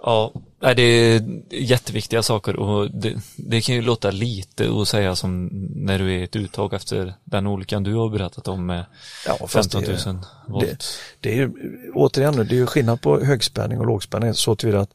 [0.02, 5.46] Ja, det är jätteviktiga saker och det, det, kan ju låta lite att säga som
[5.74, 8.84] när du är ett uttag efter den olyckan du har berättat om med
[9.26, 10.64] ja, 15 000 det, volt.
[10.64, 10.78] Det,
[11.20, 11.52] det är ju,
[11.94, 14.90] återigen, det är ju skillnad på högspänning och lågspänning så tillvida att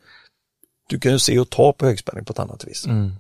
[0.89, 2.86] du kan ju se och ta på högspänning på ett annat vis.
[2.86, 3.11] Mm.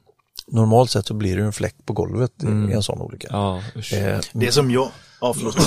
[0.47, 2.71] Normalt sett så blir det en fläck på golvet mm.
[2.71, 3.27] i en sån olycka.
[3.31, 4.91] Ja, eh, det är som jag,
[5.21, 5.57] ja förlåt,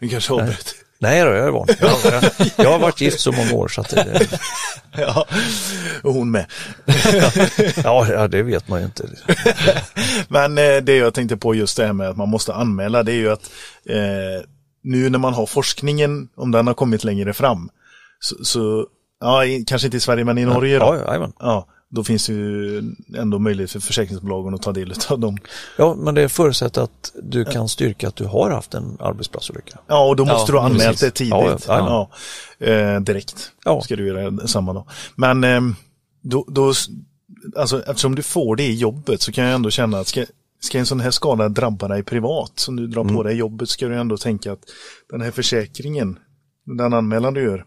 [0.00, 0.74] nu kanske avbröt.
[0.98, 1.66] Nej då, jag är van.
[1.80, 4.28] Jag, jag, jag, har varit gift så många år så att det...
[4.96, 5.26] ja,
[6.02, 6.46] och hon med.
[7.84, 9.08] ja, ja, det vet man ju inte.
[10.28, 13.12] Men eh, det jag tänkte på just det här med att man måste anmäla, det
[13.12, 13.50] är ju att
[13.88, 14.46] eh,
[14.82, 17.70] nu när man har forskningen, om den har kommit längre fram,
[18.20, 18.86] så, så
[19.20, 21.02] ja, i, kanske inte i Sverige men i Norge då.
[21.06, 22.82] Ja, ja, då finns det ju
[23.16, 25.38] ändå möjlighet för försäkringsbolagen att ta del av dem.
[25.78, 29.78] Ja, men det förutsätter att du kan styrka att du har haft en arbetsplatsolycka.
[29.86, 31.30] Ja, och då måste ja, du ha anmält det tidigt.
[31.30, 32.08] Ja, ja,
[32.58, 32.66] ja.
[32.66, 33.80] Eh, direkt ja.
[33.82, 34.86] ska du göra samma då.
[35.14, 35.60] Men eh,
[36.22, 36.72] då, då
[37.56, 40.24] alltså eftersom du får det i jobbet så kan jag ändå känna att ska,
[40.60, 43.16] ska en sån här skada drabba dig privat som du drar mm.
[43.16, 44.62] på dig i jobbet ska du ändå tänka att
[45.10, 46.18] den här försäkringen,
[46.64, 47.64] den anmälan du gör,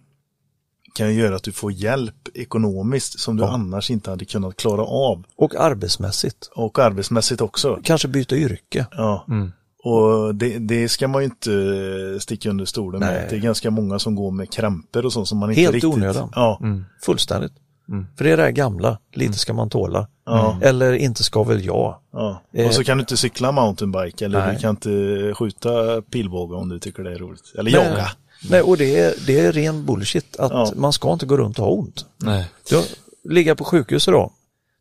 [0.93, 3.49] kan göra att du får hjälp ekonomiskt som du ja.
[3.49, 5.23] annars inte hade kunnat klara av.
[5.35, 6.49] Och arbetsmässigt.
[6.55, 7.79] Och arbetsmässigt också.
[7.83, 8.85] Kanske byta yrke.
[8.91, 9.25] Ja.
[9.27, 9.51] Mm.
[9.83, 13.13] Och det, det, ska man ju inte sticka under stolen Nej.
[13.13, 13.29] med.
[13.29, 15.89] Det är ganska många som går med krämpor och sånt som man inte Helt riktigt...
[15.89, 16.31] Helt onödan.
[16.35, 16.59] Ja.
[16.61, 16.85] Mm.
[17.01, 17.53] Fullständigt.
[17.89, 18.07] Mm.
[18.17, 19.33] För det är det här gamla, lite mm.
[19.33, 20.07] ska man tåla.
[20.29, 20.61] Mm.
[20.61, 21.97] Eller inte ska väl jag.
[22.11, 22.41] Ja.
[22.67, 24.55] Och så eh, kan du inte cykla mountainbike eller Nej.
[24.55, 27.53] du kan inte skjuta pilbåge om du tycker det är roligt.
[27.57, 27.73] Eller Nej.
[27.73, 28.07] jaga.
[28.41, 30.71] Nej, och det är, det är ren bullshit att ja.
[30.75, 32.05] man ska inte gå runt och ha ont.
[32.17, 32.51] Nej.
[32.69, 32.83] Du,
[33.23, 34.31] ligga på sjukhus idag,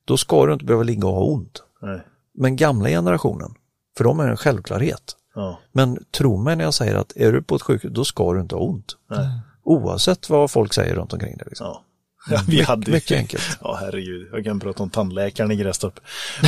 [0.04, 1.62] då ska du inte behöva ligga och ha ont.
[1.82, 2.00] Nej.
[2.34, 3.54] Men gamla generationen,
[3.96, 5.16] för dem är det en självklarhet.
[5.34, 5.58] Ja.
[5.72, 8.40] Men tro mig när jag säger att är du på ett sjukhus, då ska du
[8.40, 8.96] inte ha ont.
[9.10, 9.28] Nej.
[9.62, 11.46] Oavsett vad folk säger runt omkring dig.
[11.46, 11.66] Liksom.
[11.66, 11.84] Ja.
[12.30, 13.58] Ja, vi hade, mycket enkelt.
[13.60, 14.28] Ja, herregud.
[14.32, 16.00] Jag kan prata om tandläkaren i Grästorp.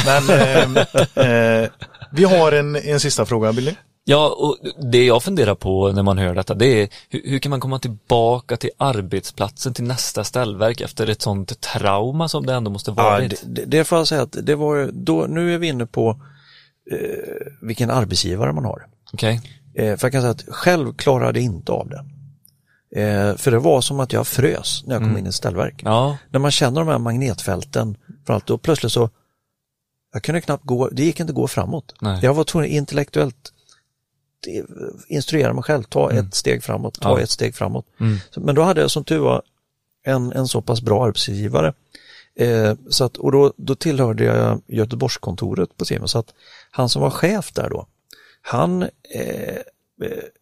[0.07, 0.31] Men
[1.15, 1.71] eh, eh,
[2.11, 3.75] vi har en, en sista fråga, Billy.
[4.05, 4.57] Ja, och
[4.91, 7.79] det jag funderar på när man hör detta, det är hur, hur, kan man komma
[7.79, 13.23] tillbaka till arbetsplatsen, till nästa ställverk efter ett sånt trauma som det ändå måste vara?
[13.23, 16.21] Ja, det, det, får jag säga att det var då, nu är vi inne på
[16.91, 16.99] eh,
[17.63, 18.87] vilken arbetsgivare man har.
[19.13, 19.41] Okej.
[19.75, 19.87] Okay.
[19.87, 22.05] Eh, för jag kan säga att själv klarade jag inte av det.
[23.01, 25.19] Eh, för det var som att jag frös när jag kom mm.
[25.19, 25.83] in i ett ställverk.
[25.85, 26.17] Ja.
[26.31, 27.97] När man känner de här magnetfälten,
[28.27, 29.11] för allt, då plötsligt så,
[30.13, 31.95] jag kunde knappt gå, det gick inte att gå framåt.
[32.01, 32.19] Nej.
[32.23, 33.53] Jag var tvungen intellektuellt
[35.09, 36.27] instruera mig själv, ta mm.
[36.27, 37.21] ett steg framåt, ta ja.
[37.21, 37.87] ett steg framåt.
[38.01, 38.19] Mm.
[38.37, 39.43] Men då hade jag som tur var
[40.03, 41.75] en, en så pass bra arbetsgivare.
[42.35, 46.35] Eh, så att, och då, då tillhörde jag Göteborgskontoret på Siemens, så att
[46.71, 47.87] han som var chef där då,
[48.43, 48.83] han
[49.15, 49.59] eh,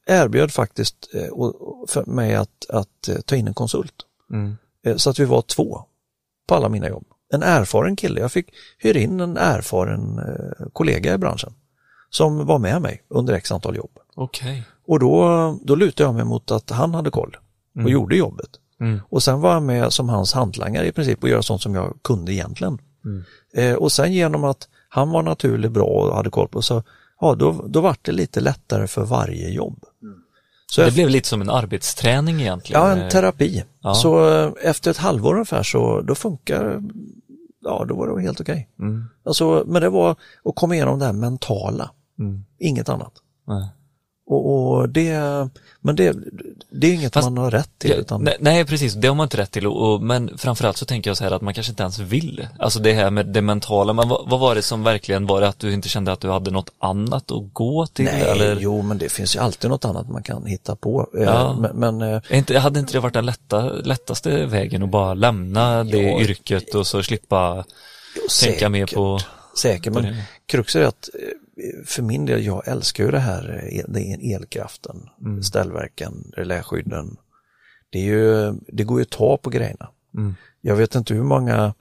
[0.07, 1.29] erbjöd faktiskt eh,
[1.89, 3.95] för mig att, att eh, ta in en konsult.
[4.31, 4.57] Mm.
[4.85, 5.85] Eh, så att vi var två
[6.47, 7.07] på alla mina jobb.
[7.33, 11.53] En erfaren kille, jag fick hyra in en erfaren eh, kollega i branschen
[12.11, 13.91] som var med mig under x antal jobb.
[14.17, 14.63] Okay.
[14.87, 17.37] Och då, då lutade jag mig mot att han hade koll
[17.75, 17.93] och mm.
[17.93, 18.51] gjorde jobbet.
[18.81, 19.01] Mm.
[19.09, 21.99] Och sen var jag med som hans hantlangare i princip och göra sånt som jag
[22.05, 22.79] kunde egentligen.
[23.05, 23.25] Mm.
[23.55, 26.83] Eh, och sen genom att han var naturligt bra och hade koll på så
[27.21, 29.85] ja, då, då var det lite lättare för varje jobb.
[30.03, 30.19] Mm.
[30.67, 32.83] Så det efter, blev lite som en arbetsträning egentligen?
[32.83, 33.65] Ja, en terapi.
[33.81, 33.95] Ja.
[33.95, 36.83] Så eh, efter ett halvår ungefär så då funkar
[37.61, 38.69] ja då var det helt okej.
[38.77, 38.89] Okay.
[38.89, 39.05] Mm.
[39.25, 40.11] Alltså, men det var
[40.45, 41.91] att komma igenom det här mentala.
[42.19, 42.45] Mm.
[42.59, 43.13] Inget annat.
[43.47, 43.69] Nej.
[44.31, 45.19] Och, och, det,
[45.81, 46.17] men det,
[46.71, 47.93] det är inget Fast, man har rätt till.
[47.93, 48.25] Utan...
[48.25, 49.67] Nej, nej, precis, det har man inte rätt till.
[49.67, 52.49] Och, och, men framförallt så tänker jag så här att man kanske inte ens vill.
[52.59, 55.49] Alltså det här med det mentala, men vad, vad var det som verkligen var det
[55.49, 58.05] att du inte kände att du hade något annat att gå till?
[58.05, 58.59] Nej, eller?
[58.61, 61.09] jo, men det finns ju alltid något annat man kan hitta på.
[61.15, 61.57] Eh, ja.
[61.61, 65.85] Men, men eh, inte, hade inte det varit den lätta, lättaste vägen att bara lämna
[65.85, 67.65] det ja, yrket och så slippa
[68.17, 69.19] jo, tänka mer på
[69.59, 70.17] Säkert, men
[70.47, 71.21] kruxet är att eh,
[71.85, 75.43] för min del, jag älskar ju det här, eh, det är elkraften, mm.
[75.43, 77.17] ställverken, reläskydden.
[77.91, 79.89] Det, är ju, det går ju att ta på grejerna.
[80.15, 80.35] Mm.
[80.61, 81.75] Jag vet inte hur många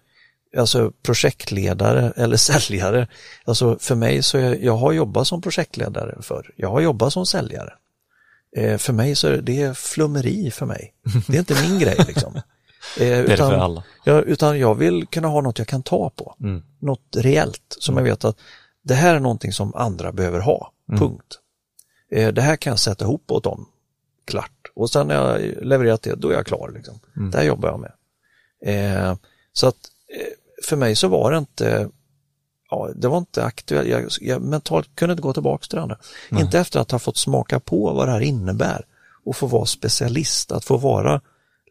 [0.57, 3.07] alltså projektledare eller säljare.
[3.45, 6.51] Alltså för mig så är, jag har jobbat som projektledare för.
[6.55, 7.73] Jag har jobbat som säljare.
[8.57, 10.93] Eh, för mig så är det, det är flummeri för mig.
[11.27, 12.35] Det är inte min grej liksom.
[12.35, 12.41] Eh,
[12.97, 13.83] det är utan, det för alla.
[14.03, 16.35] Jag, utan jag vill kunna ha något jag kan ta på.
[16.39, 16.63] Mm.
[16.79, 18.05] Något reellt som mm.
[18.05, 18.37] jag vet att
[18.87, 20.99] det här är någonting som andra behöver ha, mm.
[20.99, 21.39] punkt.
[22.11, 23.65] Eh, det här kan jag sätta ihop åt dem,
[24.25, 24.71] klart.
[24.75, 26.71] Och sen när jag levererat det, då är jag klar.
[26.75, 26.99] Liksom.
[27.17, 27.31] Mm.
[27.31, 27.91] Det här jobbar jag med.
[28.61, 29.15] Eh,
[29.53, 29.77] så att
[30.19, 30.33] eh,
[30.63, 31.89] för mig så var det inte
[32.69, 35.97] ja, det var inte aktuellt, jag, jag mentalt kunde inte gå tillbaka till det andra.
[36.29, 36.41] Nej.
[36.41, 38.85] Inte efter att ha fått smaka på vad det här innebär
[39.25, 41.21] och få vara specialist, att få vara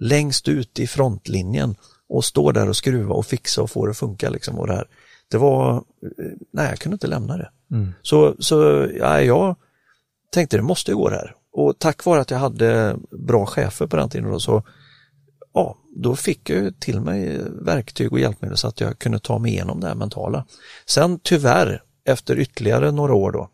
[0.01, 1.77] längst ut i frontlinjen
[2.09, 4.75] och stå där och skruva och fixa och få det att funka liksom och det
[4.75, 4.89] här
[5.31, 5.85] det var,
[6.53, 7.51] nej jag kunde inte lämna det.
[7.71, 7.93] Mm.
[8.03, 9.57] Så, så ja, jag
[10.33, 11.35] tänkte det måste gå det här.
[11.53, 14.63] Och tack vare att jag hade bra chefer på den tiden då, så
[15.53, 19.53] ja, då fick jag till mig verktyg och hjälpmedel så att jag kunde ta mig
[19.53, 20.45] igenom det här mentala.
[20.87, 23.49] Sen tyvärr, efter ytterligare några år då,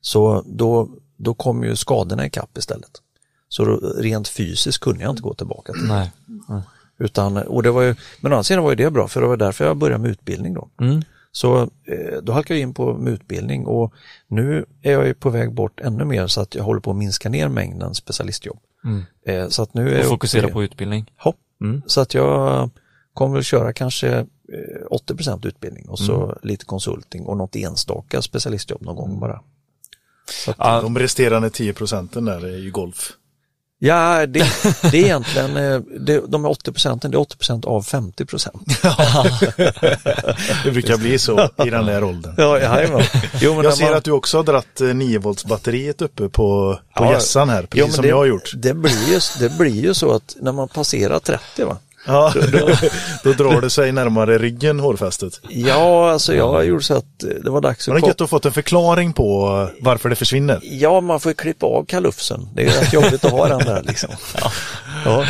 [0.00, 3.02] så då, då kom ju skadorna ikapp istället.
[3.48, 5.88] Så då, rent fysiskt kunde jag inte gå tillbaka till det.
[5.88, 6.12] Nej.
[6.98, 9.26] Utan, och det var ju, men å andra sidan var ju det bra för det
[9.26, 10.68] var därför jag började med utbildning då.
[10.80, 11.02] Mm.
[11.32, 13.94] Så eh, då halkade jag in på med utbildning och
[14.28, 16.96] nu är jag ju på väg bort ännu mer så att jag håller på att
[16.96, 18.58] minska ner mängden specialistjobb.
[18.84, 19.02] Mm.
[19.26, 21.12] Eh, så att nu är och fokusera på utbildning.
[21.24, 21.82] Ja, mm.
[21.86, 22.70] så att jag
[23.14, 24.26] kommer väl köra kanske
[24.90, 26.36] 80 eh, utbildning och så mm.
[26.42, 29.40] lite konsulting och något enstaka specialistjobb någon gång bara.
[30.46, 30.80] Att, ja.
[30.82, 33.12] De resterande 10 procenten där är ju golf.
[33.84, 34.46] Ja, det,
[34.82, 38.24] det är egentligen, eh, det, de är 80 procenten, det är 80 procent av 50
[38.24, 38.62] procent.
[40.64, 42.34] det brukar bli så i den där åldern.
[42.36, 43.02] Ja, jajamän.
[43.40, 43.94] jo, men jag ser man...
[43.94, 47.04] att du också har dratt 9 eh, volts batteriet uppe på, på
[47.34, 48.52] ja, här, precis jo, som det, jag har gjort.
[48.54, 51.76] Det blir, ju, det blir ju så att när man passerar 30, va?
[52.06, 52.68] Ja, då,
[53.24, 55.40] då drar det sig närmare ryggen, hårfästet.
[55.48, 57.94] Ja, alltså jag gjorde så att det var dags att...
[57.94, 60.60] Har du gett fått en förklaring på varför det försvinner?
[60.62, 62.48] Ja, man får klippa av kalufsen.
[62.54, 64.10] Det är rätt jobbigt att ha den där liksom.
[64.42, 64.52] Ja.
[65.04, 65.24] Ja.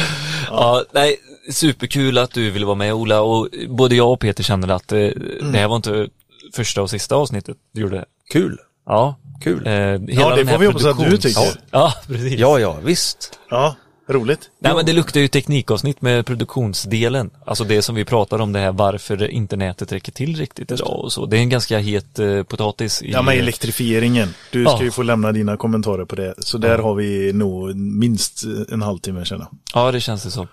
[0.50, 1.16] ja, nej,
[1.50, 4.98] superkul att du ville vara med Ola och både jag och Peter känner att eh,
[4.98, 5.52] mm.
[5.52, 6.08] det här var inte
[6.54, 8.04] första och sista avsnittet du gjorde.
[8.32, 8.58] Kul.
[8.86, 9.66] Ja, kul.
[9.66, 11.40] Eh, ja, det får vi hoppas att du tycker.
[11.40, 12.40] Ja, ja, precis.
[12.40, 13.38] Ja, ja, visst.
[13.50, 13.76] Ja,
[14.12, 14.50] Roligt.
[14.58, 17.30] Nej men det luktar ju teknikavsnitt med produktionsdelen.
[17.44, 21.00] Alltså det som vi pratar om det här varför inte nätet räcker till riktigt idag
[21.04, 21.26] och så.
[21.26, 23.02] Det är en ganska het eh, potatis.
[23.02, 23.10] I...
[23.10, 24.34] Ja men elektrifieringen.
[24.50, 24.82] Du ska ja.
[24.82, 26.34] ju få lämna dina kommentarer på det.
[26.38, 26.82] Så där ja.
[26.82, 29.48] har vi nog minst en halvtimme känna.
[29.74, 30.48] Ja det känns det så.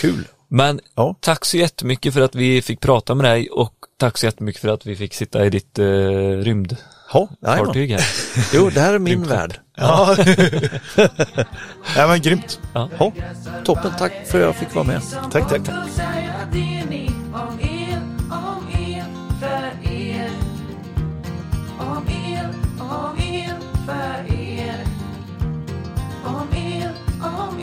[0.00, 0.24] Kul.
[0.48, 1.16] Men ja.
[1.20, 4.68] tack så jättemycket för att vi fick prata med dig och tack så jättemycket för
[4.68, 5.84] att vi fick sitta i ditt eh,
[6.42, 6.76] rymd
[7.12, 8.04] ha, fartyg här.
[8.52, 9.60] Jo, det här är min värld.
[9.76, 10.16] Ja.
[11.96, 12.60] ja, men grymt.
[12.74, 12.90] Ja.
[12.98, 13.12] Ha.
[13.64, 15.02] Toppen, tack för att jag fick vara med.
[15.32, 15.64] Tack, tack.
[15.64, 15.74] tack.
[26.24, 27.58] Om